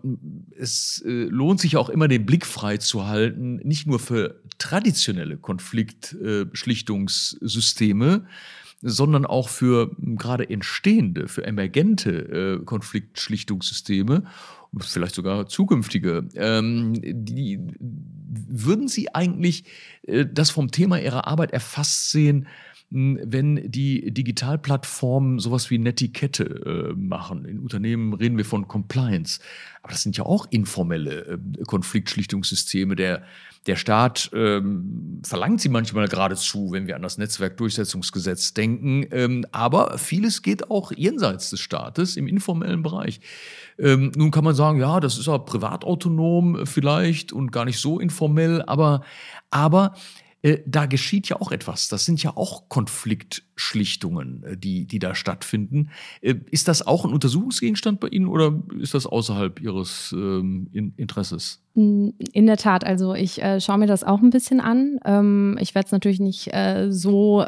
es 0.59 1.03
äh, 1.07 1.25
lohnt 1.25 1.61
sich 1.61 1.77
auch 1.77 1.89
immer, 1.89 2.09
den 2.09 2.27
Blick 2.27 2.47
frei 2.47 2.79
zu 2.79 3.07
halten, 3.07 3.57
nicht 3.57 3.87
nur 3.87 3.99
für 3.99 4.41
traditionelle 4.59 5.37
Konfliktschlichtungssysteme, 5.37 8.27
sondern 8.83 9.25
auch 9.25 9.49
für 9.49 9.91
gerade 9.99 10.51
entstehende, 10.51 11.29
für 11.29 11.45
emergente 11.45 12.59
äh, 12.61 12.65
Konfliktschlichtungssysteme, 12.65 14.25
vielleicht 14.79 15.15
sogar 15.15 15.47
zukünftige. 15.47 16.29
Ähm, 16.35 16.95
die, 17.03 17.59
würden 18.49 18.89
Sie 18.89 19.15
eigentlich 19.15 19.65
äh, 20.07 20.27
das 20.31 20.51
vom 20.51 20.71
Thema 20.71 20.99
Ihrer 21.01 21.27
Arbeit 21.27 21.53
erfasst 21.53 22.11
sehen, 22.11 22.47
wenn 22.91 23.71
die 23.71 24.13
Digitalplattformen 24.13 25.41
sowas 25.41 25.71
wie 25.71 25.79
Netiquette 25.79 26.45
äh, 26.45 26.93
machen. 26.95 27.45
In 27.45 27.59
Unternehmen 27.59 28.13
reden 28.13 28.37
wir 28.37 28.45
von 28.45 28.69
Compliance. 28.69 29.41
Aber 29.83 29.93
das 29.93 30.03
sind 30.03 30.17
ja 30.17 30.25
auch 30.25 30.47
informelle 30.51 31.39
äh, 31.59 31.65
Konfliktschlichtungssysteme. 31.67 32.95
Der, 32.95 33.23
der 33.67 33.75
Staat 33.75 34.31
ähm, 34.33 35.21
verlangt 35.25 35.61
sie 35.61 35.69
manchmal 35.69 36.07
geradezu, 36.07 36.71
wenn 36.71 36.87
wir 36.87 36.95
an 36.95 37.03
das 37.03 37.19
Netzwerkdurchsetzungsgesetz 37.19 38.55
denken. 38.55 39.05
Ähm, 39.11 39.45
aber 39.51 39.99
vieles 39.99 40.43
geht 40.43 40.71
auch 40.71 40.93
jenseits 40.93 41.51
des 41.51 41.59
Staates 41.59 42.17
im 42.17 42.29
informellen 42.29 42.85
Bereich. 42.85 43.21
Ähm, 43.81 44.13
nun 44.17 44.31
kann 44.31 44.45
man 44.45 44.55
sagen, 44.55 44.79
ja, 44.79 45.01
das 45.01 45.19
ist 45.19 45.27
ja 45.27 45.39
privatautonom 45.39 46.67
vielleicht 46.67 47.33
und 47.33 47.51
gar 47.51 47.65
nicht 47.65 47.81
so 47.81 47.99
informell, 47.99 48.63
aber, 48.63 49.03
aber 49.51 49.95
äh, 50.47 50.63
da 50.65 50.87
geschieht 50.87 51.29
ja 51.29 51.41
auch 51.41 51.51
etwas. 51.51 51.89
Das 51.89 52.05
sind 52.05 52.23
ja 52.23 52.37
auch 52.37 52.69
Konfliktschlichtungen, 52.69 54.45
äh, 54.45 54.57
die, 54.57 54.87
die 54.87 55.01
da 55.01 55.17
stattfinden. 55.17 55.91
Äh, 56.21 56.37
ist 56.53 56.69
das 56.69 56.87
auch 56.87 57.05
ein 57.05 57.13
Untersuchungsgegenstand 57.13 57.99
bei 57.99 58.07
Ihnen 58.09 58.29
oder 58.29 58.63
ist 58.79 58.95
das 58.95 59.07
außerhalb 59.07 59.61
Ihres 59.61 60.15
ähm, 60.17 60.69
Interesses? 60.97 61.65
In 61.75 62.47
der 62.47 62.57
Tat, 62.59 62.85
also 62.85 63.13
ich 63.15 63.43
äh, 63.43 63.61
schaue 63.61 63.79
mir 63.79 63.89
das 63.89 64.05
auch 64.05 64.23
ein 64.23 64.31
bisschen 64.31 64.61
an. 64.61 65.01
Ähm, 65.05 65.59
ich 65.61 65.75
werde 65.75 65.87
es 65.87 65.93
natürlich 65.93 66.21
nicht 66.21 66.55
äh, 66.55 66.93
so 66.93 67.45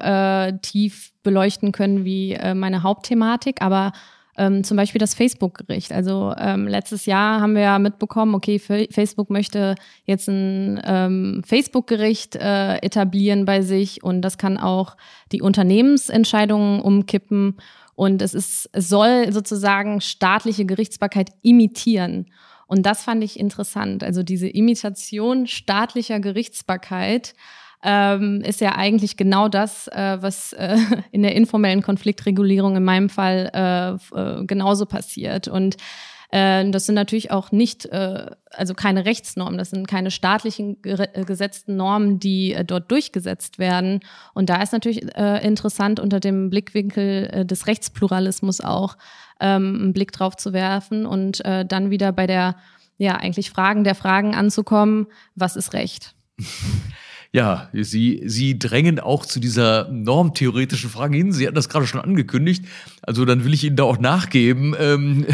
tief 0.62 1.12
beleuchten 1.22 1.72
können 1.72 2.04
wie 2.04 2.36
meine 2.54 2.82
Hauptthematik, 2.82 3.60
aber 3.60 3.92
ähm, 4.38 4.64
zum 4.64 4.76
Beispiel 4.76 4.98
das 4.98 5.14
Facebook-Gericht. 5.14 5.92
Also 5.92 6.32
ähm, 6.38 6.66
letztes 6.66 7.04
Jahr 7.06 7.40
haben 7.40 7.54
wir 7.54 7.62
ja 7.62 7.78
mitbekommen, 7.78 8.34
okay, 8.34 8.58
Facebook 8.58 9.28
möchte 9.30 9.74
jetzt 10.04 10.28
ein 10.28 10.80
ähm, 10.84 11.42
Facebook-Gericht 11.44 12.36
äh, 12.36 12.76
etablieren 12.76 13.44
bei 13.44 13.62
sich 13.62 14.02
und 14.02 14.22
das 14.22 14.38
kann 14.38 14.56
auch 14.56 14.96
die 15.32 15.42
Unternehmensentscheidungen 15.42 16.80
umkippen. 16.80 17.56
Und 17.94 18.22
es 18.22 18.32
ist, 18.32 18.70
es 18.72 18.88
soll 18.88 19.32
sozusagen 19.32 20.00
staatliche 20.00 20.64
Gerichtsbarkeit 20.64 21.30
imitieren. 21.42 22.26
Und 22.68 22.86
das 22.86 23.02
fand 23.02 23.24
ich 23.24 23.40
interessant. 23.40 24.04
Also 24.04 24.22
diese 24.22 24.46
Imitation 24.46 25.48
staatlicher 25.48 26.20
Gerichtsbarkeit 26.20 27.34
ähm, 27.82 28.42
ist 28.44 28.60
ja 28.60 28.74
eigentlich 28.74 29.16
genau 29.16 29.48
das, 29.48 29.88
äh, 29.88 30.18
was 30.20 30.52
äh, 30.52 30.76
in 31.12 31.22
der 31.22 31.34
informellen 31.34 31.82
Konfliktregulierung 31.82 32.76
in 32.76 32.84
meinem 32.84 33.08
Fall 33.08 33.50
äh, 33.54 34.18
äh 34.18 34.44
genauso 34.44 34.86
passiert. 34.86 35.46
Und 35.48 35.76
äh, 36.30 36.68
das 36.70 36.86
sind 36.86 36.96
natürlich 36.96 37.30
auch 37.30 37.52
nicht, 37.52 37.86
äh, 37.86 38.30
also 38.50 38.74
keine 38.74 39.04
Rechtsnormen, 39.04 39.58
das 39.58 39.70
sind 39.70 39.86
keine 39.86 40.10
staatlichen 40.10 40.82
gesetzten 40.82 41.76
Normen, 41.76 42.18
die 42.18 42.56
dort 42.66 42.90
durchgesetzt 42.90 43.58
werden. 43.58 44.00
Und 44.34 44.50
da 44.50 44.60
ist 44.60 44.72
natürlich 44.72 45.02
interessant, 45.16 46.00
unter 46.00 46.18
dem 46.18 46.50
Blickwinkel 46.50 47.44
des 47.46 47.66
Rechtspluralismus 47.66 48.60
auch 48.60 48.96
ähm, 49.40 49.78
einen 49.80 49.92
Blick 49.92 50.12
drauf 50.12 50.36
zu 50.36 50.52
werfen 50.52 51.06
und 51.06 51.42
dann 51.44 51.90
wieder 51.90 52.12
bei 52.12 52.26
der, 52.26 52.56
ja, 52.96 53.16
eigentlich 53.16 53.50
Fragen 53.50 53.84
der 53.84 53.94
Fragen 53.94 54.34
anzukommen, 54.34 55.06
was 55.34 55.56
ist 55.56 55.72
Recht? 55.72 56.14
Ja, 57.30 57.68
Sie, 57.74 58.22
Sie 58.24 58.58
drängen 58.58 58.98
auch 59.00 59.26
zu 59.26 59.38
dieser 59.38 59.90
normtheoretischen 59.90 60.88
Frage 60.88 61.18
hin. 61.18 61.32
Sie 61.32 61.44
hatten 61.46 61.54
das 61.54 61.68
gerade 61.68 61.86
schon 61.86 62.00
angekündigt. 62.00 62.64
Also 63.02 63.26
dann 63.26 63.44
will 63.44 63.52
ich 63.52 63.64
Ihnen 63.64 63.76
da 63.76 63.84
auch 63.84 63.98
nachgeben. 63.98 64.74
Ähm, 64.88 65.26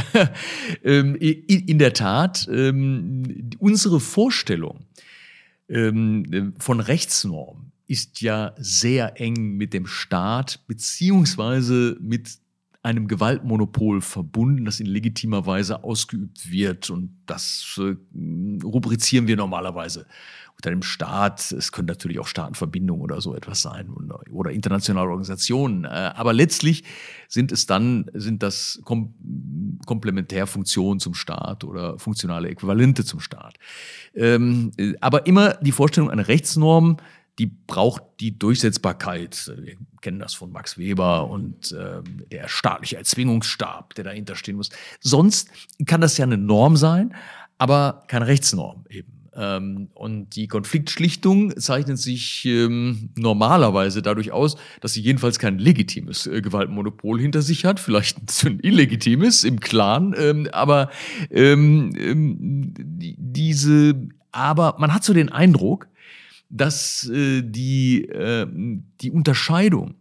ähm, 0.83 1.15
in 1.17 1.79
der 1.79 1.93
Tat, 1.93 2.49
ähm, 2.51 3.51
unsere 3.59 4.01
Vorstellung 4.01 4.81
ähm, 5.69 6.55
von 6.59 6.81
Rechtsnorm 6.81 7.73
ist 7.87 8.21
ja 8.21 8.53
sehr 8.57 9.21
eng 9.21 9.57
mit 9.57 9.75
dem 9.75 9.87
Staat 9.87 10.61
beziehungsweise 10.67 11.97
mit 12.01 12.39
einem 12.83 13.09
Gewaltmonopol 13.09 14.03
verbunden, 14.03 14.65
das 14.65 14.81
in 14.81 14.87
legitimer 14.87 15.47
Weise 15.47 15.85
ausgeübt 15.85 16.51
wird. 16.51 16.91
Und 16.91 17.17
das 17.27 17.79
äh, 17.79 17.97
rubrizieren 18.63 19.27
wir 19.27 19.37
normalerweise 19.37 20.07
unter 20.65 20.71
dem 20.71 20.83
Staat. 20.83 21.53
Es 21.53 21.73
können 21.73 21.87
natürlich 21.87 22.19
auch 22.19 22.27
Staatenverbindungen 22.27 23.03
oder 23.03 23.21
so 23.21 23.35
etwas 23.35 23.61
sein 23.61 23.91
oder 24.31 24.51
internationale 24.51 25.09
Organisationen. 25.09 25.85
Äh, 25.85 25.89
aber 25.89 26.33
letztlich 26.33 26.85
sind 27.29 27.53
es 27.53 27.67
dann, 27.67 28.11
sind 28.15 28.43
das 28.43 28.81
Komplementärfunktionen 28.85 31.01
zum 31.01 31.15
Staat 31.15 31.65
oder 31.65 31.99
funktionale 31.99 32.49
Äquivalente 32.49 33.05
zum 33.05 33.21
Staat. 33.21 33.57
Ähm, 34.15 34.73
äh, 34.79 34.95
aber 35.01 35.27
immer 35.27 35.55
die 35.55 35.73
Vorstellung, 35.73 36.11
eine 36.11 36.29
Rechtsnorm, 36.29 36.97
die 37.39 37.47
braucht 37.47 38.03
die 38.21 38.39
Durchsetzbarkeit. 38.39 39.53
Wir 39.59 39.75
kennen 40.01 40.21
das 40.21 40.35
von 40.35 40.53
Max 40.53 40.79
Weber 40.79 41.29
und 41.29 41.73
äh, 41.73 42.01
der 42.31 42.49
staatliche 42.49 42.97
Erzwingungsstab, 42.97 43.95
der 43.97 44.05
dahinter 44.05 44.37
stehen 44.37 44.57
muss. 44.57 44.71
Sonst 45.01 45.51
kann 45.85 46.01
das 46.01 46.17
ja 46.17 46.25
eine 46.25 46.39
Norm 46.39 46.77
sein, 46.77 47.15
aber 47.59 48.05
keine 48.07 48.29
Rechtsnorm 48.29 48.85
eben. 48.89 49.24
Ähm, 49.37 49.89
und 49.95 50.37
die 50.37 50.47
Konfliktschlichtung 50.49 51.57
zeichnet 51.57 51.99
sich 51.99 52.45
ähm, 52.45 53.11
normalerweise 53.17 54.01
dadurch 54.03 54.33
aus, 54.33 54.57
dass 54.81 54.93
sie 54.93 55.01
jedenfalls 55.01 55.39
kein 55.39 55.59
legitimes 55.59 56.27
äh, 56.27 56.41
Gewaltmonopol 56.41 57.21
hinter 57.21 57.43
sich 57.43 57.65
hat, 57.65 57.81
vielleicht 57.81 58.19
ein 58.45 58.61
illegitimes 58.63 59.45
im 59.45 59.61
Clan, 59.61 60.15
ähm, 60.17 60.49
aber 60.53 60.91
ähm, 61.31 61.93
ähm, 61.97 62.75
die, 62.77 63.17
diese, 63.19 64.09
aber 64.31 64.77
man 64.79 64.95
hat 64.95 65.05
so 65.05 65.13
den 65.13 65.31
Eindruck, 65.31 65.89
dass 66.49 67.09
äh, 67.09 67.43
die, 67.43 68.05
äh, 68.05 68.47
die 69.01 69.11
Unterscheidung 69.11 69.97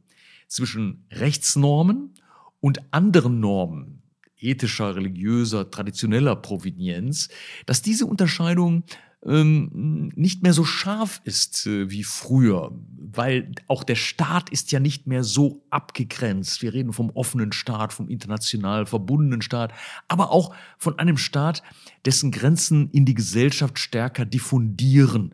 zwischen 0.48 1.06
Rechtsnormen 1.12 2.14
und 2.60 2.82
anderen 2.94 3.40
Normen 3.40 4.04
ethischer, 4.44 4.96
religiöser, 4.96 5.72
traditioneller 5.72 6.36
Provenienz, 6.36 7.30
dass 7.66 7.82
diese 7.82 8.06
Unterscheidung 8.06 8.84
ähm, 9.26 10.12
nicht 10.16 10.44
mehr 10.44 10.54
so 10.54 10.66
scharf 10.66 11.22
ist 11.24 11.66
äh, 11.66 11.90
wie 11.90 12.04
früher, 12.04 12.72
weil 12.98 13.52
auch 13.68 13.84
der 13.84 13.96
Staat 13.96 14.50
ist 14.50 14.72
ja 14.72 14.80
nicht 14.80 15.08
mehr 15.08 15.24
so 15.24 15.64
abgegrenzt. 15.70 16.62
Wir 16.62 16.74
reden 16.74 16.94
vom 16.94 17.10
offenen 17.12 17.52
Staat, 17.54 17.94
vom 17.94 18.10
international 18.10 18.86
verbundenen 18.86 19.42
Staat, 19.42 19.74
aber 20.08 20.32
auch 20.32 20.54
von 20.78 21.00
einem 21.00 21.18
Staat, 21.18 21.64
dessen 22.06 22.32
Grenzen 22.32 22.90
in 22.92 23.06
die 23.06 23.14
Gesellschaft 23.14 23.80
stärker 23.80 24.26
diffundieren. 24.26 25.34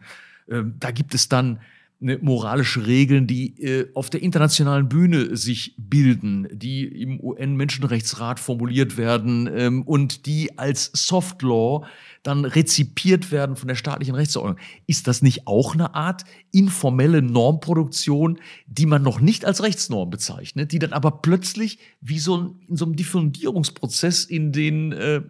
Ähm, 0.50 0.76
da 0.80 0.92
gibt 0.92 1.16
es 1.16 1.30
dann 1.30 1.60
ne, 2.00 2.18
moralische 2.22 2.88
Regeln, 2.88 3.28
die 3.28 3.62
äh, 3.62 3.90
auf 3.94 4.10
der 4.10 4.22
internationalen 4.22 4.90
Bühne 4.90 5.36
sich 5.36 5.76
bilden, 5.78 6.48
die 6.52 6.86
im 6.86 7.20
UN-Menschenrechtsrat 7.20 8.40
formuliert 8.40 8.98
werden 8.98 9.50
ähm, 9.54 9.84
und 9.84 10.26
die 10.26 10.58
als 10.58 10.92
Soft 10.94 11.42
Law 11.42 11.86
dann 12.24 12.44
rezipiert 12.44 13.32
werden 13.32 13.56
von 13.56 13.68
der 13.68 13.76
staatlichen 13.76 14.16
Rechtsordnung. 14.16 14.58
Ist 14.88 15.08
das 15.08 15.22
nicht 15.22 15.48
auch 15.48 15.74
eine 15.74 15.96
Art 15.96 16.24
informelle 16.52 17.22
Normproduktion, 17.22 18.40
die 18.68 18.86
man 18.86 19.04
noch 19.04 19.22
nicht 19.22 19.46
als 19.46 19.64
Rechtsnorm 19.64 20.10
bezeichnet, 20.10 20.72
die 20.72 20.80
dann 20.80 20.94
aber 20.94 21.12
plötzlich 21.22 21.80
wie 22.02 22.20
so 22.20 22.38
ein, 22.38 22.56
in 22.68 22.76
so 22.76 22.86
einem 22.86 22.96
Diffundierungsprozess 22.96 24.26
in 24.26 24.52
den 24.52 24.92
äh, 24.92 25.22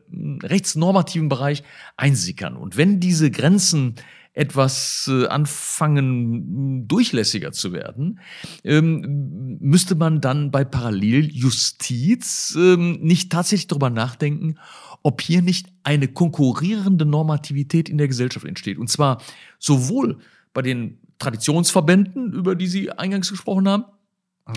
rechtsnormativen 0.41 1.29
Bereich 1.29 1.63
einsickern? 1.95 2.55
Und 2.55 2.75
wenn 2.75 2.99
diese 2.99 3.29
Grenzen 3.29 3.95
etwas 4.39 5.09
äh, 5.11 5.27
anfangen, 5.27 6.87
durchlässiger 6.87 7.51
zu 7.51 7.73
werden, 7.73 8.21
ähm, 8.63 9.57
müsste 9.59 9.95
man 9.95 10.21
dann 10.21 10.49
bei 10.49 10.63
Paralleljustiz 10.63 12.55
ähm, 12.57 12.99
nicht 13.01 13.33
tatsächlich 13.33 13.67
darüber 13.67 13.89
nachdenken, 13.89 14.55
ob 15.03 15.21
hier 15.21 15.41
nicht 15.41 15.67
eine 15.83 16.07
konkurrierende 16.07 17.05
Normativität 17.05 17.89
in 17.89 17.97
der 17.97 18.07
Gesellschaft 18.07 18.45
entsteht. 18.45 18.77
Und 18.77 18.89
zwar 18.89 19.21
sowohl 19.59 20.19
bei 20.53 20.61
den 20.61 20.99
Traditionsverbänden, 21.19 22.31
über 22.31 22.55
die 22.55 22.67
Sie 22.67 22.91
eingangs 22.91 23.29
gesprochen 23.29 23.67
haben, 23.67 23.83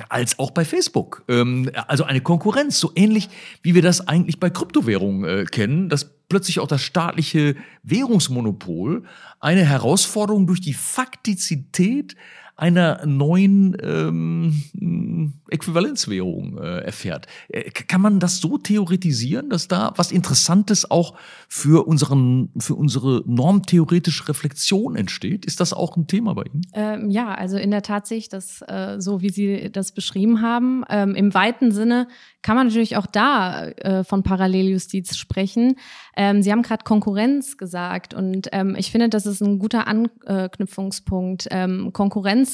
als 0.09 0.39
auch 0.39 0.51
bei 0.51 0.65
Facebook. 0.65 1.25
Ähm, 1.29 1.71
also 1.87 2.05
eine 2.05 2.21
Konkurrenz, 2.21 2.79
so 2.79 2.93
ähnlich 2.95 3.29
wie 3.63 3.75
wir 3.75 3.83
das 3.83 4.07
eigentlich 4.09 4.41
bei 4.41 4.51
Kryptowährungen 4.51 5.25
äh, 5.25 5.45
kennen, 5.45 5.89
dass 5.89 6.11
plötzlich 6.29 6.61
auch 6.61 6.67
das 6.67 6.83
staatliche 6.83 7.57
Währungsmonopol 7.83 9.05
eine 9.41 9.65
Herausforderung 9.65 10.47
durch 10.47 10.61
die 10.61 10.75
Faktizität 10.75 12.17
einer 12.63 13.05
neuen 13.07 13.77
ähm, 13.83 15.33
Äquivalenzwährung 15.51 16.59
äh, 16.59 16.79
erfährt. 16.79 17.27
Äh, 17.49 17.71
kann 17.73 18.01
man 18.01 18.21
das 18.21 18.39
so 18.39 18.57
theoretisieren, 18.57 19.51
dass 19.51 19.67
da 19.67 19.93
was 19.97 20.13
Interessantes 20.13 20.89
auch 20.89 21.15
für, 21.49 21.89
unseren, 21.89 22.51
für 22.59 22.77
unsere 22.77 23.25
normtheoretische 23.27 24.29
Reflexion 24.29 24.95
entsteht? 24.95 25.45
Ist 25.45 25.59
das 25.59 25.73
auch 25.73 25.97
ein 25.97 26.07
Thema 26.07 26.35
bei 26.35 26.45
Ihnen? 26.45 26.65
Ähm, 26.73 27.11
ja, 27.11 27.35
also 27.35 27.57
in 27.57 27.73
der 27.73 27.83
Tat 27.83 28.07
sehe 28.07 28.19
ich 28.19 28.29
das 28.29 28.63
äh, 28.69 29.01
so, 29.01 29.21
wie 29.21 29.31
Sie 29.31 29.69
das 29.73 29.91
beschrieben 29.91 30.41
haben. 30.41 30.85
Ähm, 30.89 31.17
Im 31.17 31.35
weiten 31.35 31.73
Sinne 31.73 32.07
kann 32.43 32.57
man 32.57 32.69
natürlich 32.69 32.97
auch 32.97 33.07
da 33.07 33.67
äh, 33.67 34.05
von 34.05 34.23
Paralleljustiz 34.23 35.17
sprechen. 35.17 35.77
Ähm, 36.17 36.43
Sie 36.43 36.53
haben 36.53 36.63
gerade 36.63 36.85
Konkurrenz 36.85 37.57
gesagt 37.57 38.15
und 38.15 38.49
ähm, 38.53 38.77
ich 38.77 38.93
finde, 38.93 39.09
das 39.09 39.27
ist 39.27 39.41
ein 39.41 39.59
guter 39.59 39.87
Anknüpfungspunkt. 39.87 41.49
Ähm, 41.51 41.93
Konkurrenz 41.93 42.52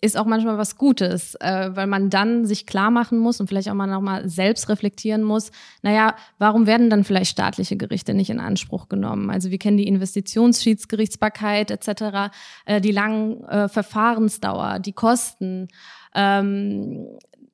ist 0.00 0.16
auch 0.16 0.26
manchmal 0.26 0.58
was 0.58 0.76
Gutes, 0.76 1.34
äh, 1.36 1.70
weil 1.74 1.88
man 1.88 2.08
dann 2.08 2.46
sich 2.46 2.66
klar 2.66 2.90
machen 2.90 3.18
muss 3.18 3.40
und 3.40 3.48
vielleicht 3.48 3.68
auch 3.68 3.74
mal 3.74 3.86
nochmal 3.86 4.28
selbst 4.28 4.68
reflektieren 4.68 5.24
muss, 5.24 5.50
naja, 5.82 6.14
warum 6.38 6.66
werden 6.66 6.88
dann 6.88 7.02
vielleicht 7.02 7.32
staatliche 7.32 7.76
Gerichte 7.76 8.14
nicht 8.14 8.30
in 8.30 8.38
Anspruch 8.38 8.88
genommen? 8.88 9.30
Also 9.30 9.50
wir 9.50 9.58
kennen 9.58 9.76
die 9.76 9.88
Investitionsschiedsgerichtsbarkeit 9.88 11.72
etc., 11.72 12.30
äh, 12.64 12.80
die 12.80 12.92
langen 12.92 13.42
äh, 13.44 13.68
Verfahrensdauer, 13.68 14.78
die 14.78 14.92
Kosten. 14.92 15.68
Ähm, 16.14 17.06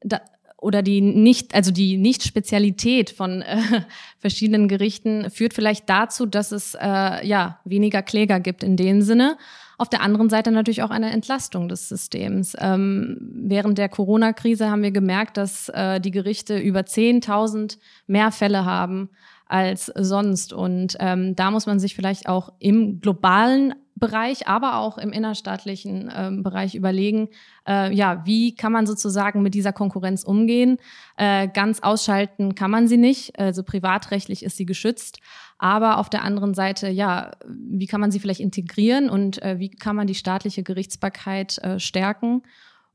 da, 0.02 0.20
oder 0.58 0.82
die 0.82 1.02
nicht, 1.02 1.54
also 1.54 1.70
die 1.70 1.98
Nicht-Spezialität 1.98 3.10
von 3.10 3.42
äh, 3.42 3.58
verschiedenen 4.18 4.68
Gerichten 4.68 5.30
führt 5.30 5.54
vielleicht 5.54 5.88
dazu, 5.88 6.26
dass 6.26 6.52
es 6.52 6.74
äh, 6.74 7.26
ja 7.26 7.58
weniger 7.64 8.02
Kläger 8.02 8.40
gibt 8.40 8.62
in 8.62 8.76
dem 8.76 9.00
Sinne. 9.02 9.36
Auf 9.78 9.88
der 9.88 10.02
anderen 10.02 10.30
Seite 10.30 10.50
natürlich 10.50 10.82
auch 10.82 10.90
eine 10.90 11.10
Entlastung 11.10 11.68
des 11.68 11.88
Systems. 11.88 12.56
Ähm, 12.58 13.18
während 13.20 13.78
der 13.78 13.88
Corona-Krise 13.88 14.70
haben 14.70 14.82
wir 14.82 14.92
gemerkt, 14.92 15.36
dass 15.36 15.68
äh, 15.70 16.00
die 16.00 16.10
Gerichte 16.10 16.58
über 16.58 16.80
10.000 16.80 17.78
mehr 18.06 18.30
Fälle 18.30 18.64
haben 18.64 19.10
als 19.46 19.86
sonst. 19.86 20.52
Und 20.52 20.96
ähm, 21.00 21.36
da 21.36 21.50
muss 21.50 21.66
man 21.66 21.80
sich 21.80 21.94
vielleicht 21.94 22.28
auch 22.28 22.52
im 22.58 23.00
globalen 23.00 23.74
Bereich, 23.96 24.48
aber 24.48 24.78
auch 24.78 24.98
im 24.98 25.12
innerstaatlichen 25.12 26.10
ähm, 26.14 26.42
Bereich 26.42 26.74
überlegen, 26.74 27.28
äh, 27.66 27.94
ja, 27.94 28.26
wie 28.26 28.54
kann 28.54 28.72
man 28.72 28.86
sozusagen 28.86 29.42
mit 29.42 29.54
dieser 29.54 29.72
Konkurrenz 29.72 30.24
umgehen? 30.24 30.78
Äh, 31.16 31.46
ganz 31.48 31.80
ausschalten 31.80 32.56
kann 32.56 32.72
man 32.72 32.88
sie 32.88 32.96
nicht, 32.96 33.38
also 33.38 33.62
privatrechtlich 33.62 34.42
ist 34.42 34.56
sie 34.56 34.66
geschützt, 34.66 35.20
aber 35.58 35.98
auf 35.98 36.10
der 36.10 36.24
anderen 36.24 36.54
Seite, 36.54 36.88
ja, 36.88 37.32
wie 37.46 37.86
kann 37.86 38.00
man 38.00 38.10
sie 38.10 38.18
vielleicht 38.18 38.40
integrieren 38.40 39.08
und 39.08 39.40
äh, 39.42 39.60
wie 39.60 39.70
kann 39.70 39.94
man 39.94 40.08
die 40.08 40.16
staatliche 40.16 40.64
Gerichtsbarkeit 40.64 41.58
äh, 41.58 41.78
stärken 41.78 42.42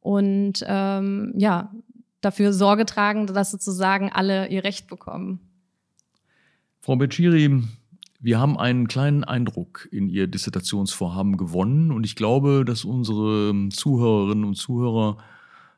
und 0.02 0.66
ähm, 0.68 1.34
ja, 1.38 1.72
dafür 2.20 2.52
Sorge 2.52 2.86
tragen, 2.86 3.28
dass 3.28 3.52
sozusagen 3.52 4.12
alle 4.12 4.50
ihr 4.50 4.66
Recht 4.66 4.88
bekommen. 4.88 5.40
Frau 6.82 6.98
Beciri, 6.98 7.64
wir 8.20 8.40
haben 8.40 8.58
einen 8.58 8.88
kleinen 8.88 9.24
Eindruck 9.24 9.88
in 9.92 10.10
Ihr 10.10 10.28
Dissertationsvorhaben 10.28 11.38
gewonnen 11.38 11.92
und 11.92 12.06
ich 12.06 12.16
glaube, 12.16 12.66
dass 12.66 12.84
unsere 12.84 13.70
Zuhörerinnen 13.70 14.44
und 14.44 14.56
Zuhörer, 14.56 15.18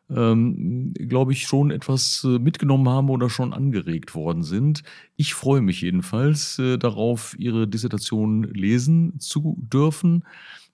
ähm, 0.10 0.94
glaube 0.96 1.34
ich, 1.34 1.44
schon 1.46 1.70
etwas 1.70 2.24
äh, 2.24 2.40
mitgenommen 2.40 2.90
haben 2.90 3.10
oder 3.10 3.30
schon 3.30 3.54
angeregt 3.54 4.16
worden 4.16 4.42
sind. 4.42 4.82
Ich 5.16 5.36
freue 5.36 5.62
mich 5.62 5.82
jedenfalls 5.82 6.58
äh, 6.58 6.78
darauf, 6.78 7.36
Ihre 7.38 7.68
Dissertation 7.68 8.44
lesen 8.44 9.20
zu 9.20 9.58
dürfen. 9.72 10.26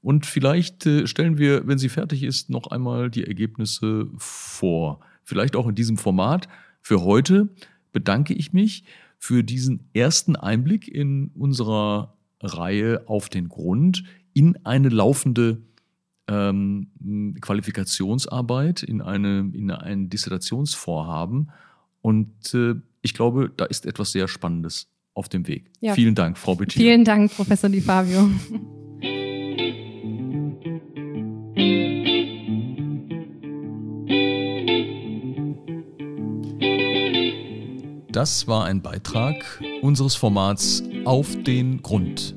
Und 0.02 0.26
vielleicht 0.26 0.86
äh, 0.86 1.06
stellen 1.06 1.38
wir, 1.38 1.68
wenn 1.68 1.78
sie 1.78 1.90
fertig 1.90 2.24
ist, 2.24 2.50
noch 2.50 2.68
einmal 2.68 3.12
die 3.12 3.26
Ergebnisse 3.26 4.08
vor. 4.18 5.02
Vielleicht 5.24 5.58
auch 5.58 5.68
in 5.68 5.76
diesem 5.76 5.98
Format. 5.98 6.48
Für 6.82 7.04
heute 7.04 7.50
bedanke 7.92 8.34
ich 8.34 8.54
mich 8.54 8.86
für 9.18 9.44
diesen 9.44 9.90
ersten 9.94 10.36
Einblick 10.36 10.88
in 10.88 11.32
unserer 11.34 12.18
Reihe 12.42 13.08
auf 13.08 13.30
den 13.30 13.50
Grund 13.50 14.04
in 14.34 14.58
eine 14.66 14.90
laufende 14.90 15.62
ähm, 16.28 16.92
Qualifikationsarbeit, 17.42 18.84
in, 18.84 19.02
eine, 19.02 19.52
in 19.54 19.72
ein 19.72 20.10
Dissertationsvorhaben. 20.10 21.52
Und 22.02 22.54
äh, 22.54 22.76
ich 23.02 23.14
glaube, 23.14 23.52
da 23.56 23.66
ist 23.66 23.86
etwas 23.86 24.12
sehr 24.12 24.28
Spannendes 24.28 24.88
auf 25.14 25.30
dem 25.30 25.48
Weg. 25.48 25.72
Ja. 25.80 25.94
Vielen 25.94 26.16
Dank, 26.16 26.38
Frau 26.38 26.56
Bettier. 26.56 26.82
Vielen 26.82 27.04
Dank, 27.04 27.34
Professor 27.34 27.70
Di 27.70 27.82
Fabio. 27.82 28.30
Das 38.18 38.48
war 38.48 38.66
ein 38.66 38.82
Beitrag 38.82 39.62
unseres 39.84 40.16
Formats 40.16 40.82
Auf 41.06 41.36
den 41.44 41.84
Grund. 41.84 42.36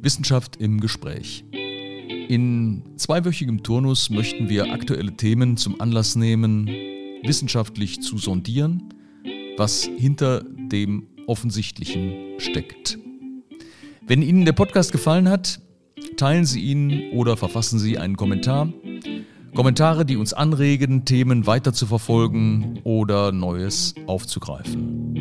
Wissenschaft 0.00 0.54
im 0.60 0.78
Gespräch. 0.80 1.44
In 2.28 2.84
zweiwöchigem 2.94 3.64
Turnus 3.64 4.10
möchten 4.10 4.48
wir 4.48 4.72
aktuelle 4.72 5.16
Themen 5.16 5.56
zum 5.56 5.80
Anlass 5.80 6.14
nehmen, 6.14 6.68
wissenschaftlich 7.24 8.00
zu 8.00 8.16
sondieren, 8.16 8.94
was 9.56 9.90
hinter 9.96 10.44
dem 10.44 11.08
Offensichtlichen 11.26 12.38
steckt. 12.38 12.96
Wenn 14.06 14.22
Ihnen 14.22 14.44
der 14.44 14.52
Podcast 14.52 14.92
gefallen 14.92 15.28
hat, 15.28 15.60
teilen 16.16 16.44
Sie 16.44 16.60
ihn 16.60 17.10
oder 17.12 17.36
verfassen 17.36 17.80
Sie 17.80 17.98
einen 17.98 18.16
Kommentar. 18.16 18.72
Kommentare, 19.52 20.04
die 20.04 20.16
uns 20.16 20.32
anregen, 20.32 21.04
Themen 21.04 21.48
weiter 21.48 21.72
zu 21.72 21.86
verfolgen 21.86 22.78
oder 22.84 23.32
Neues 23.32 23.96
aufzugreifen. 24.06 24.97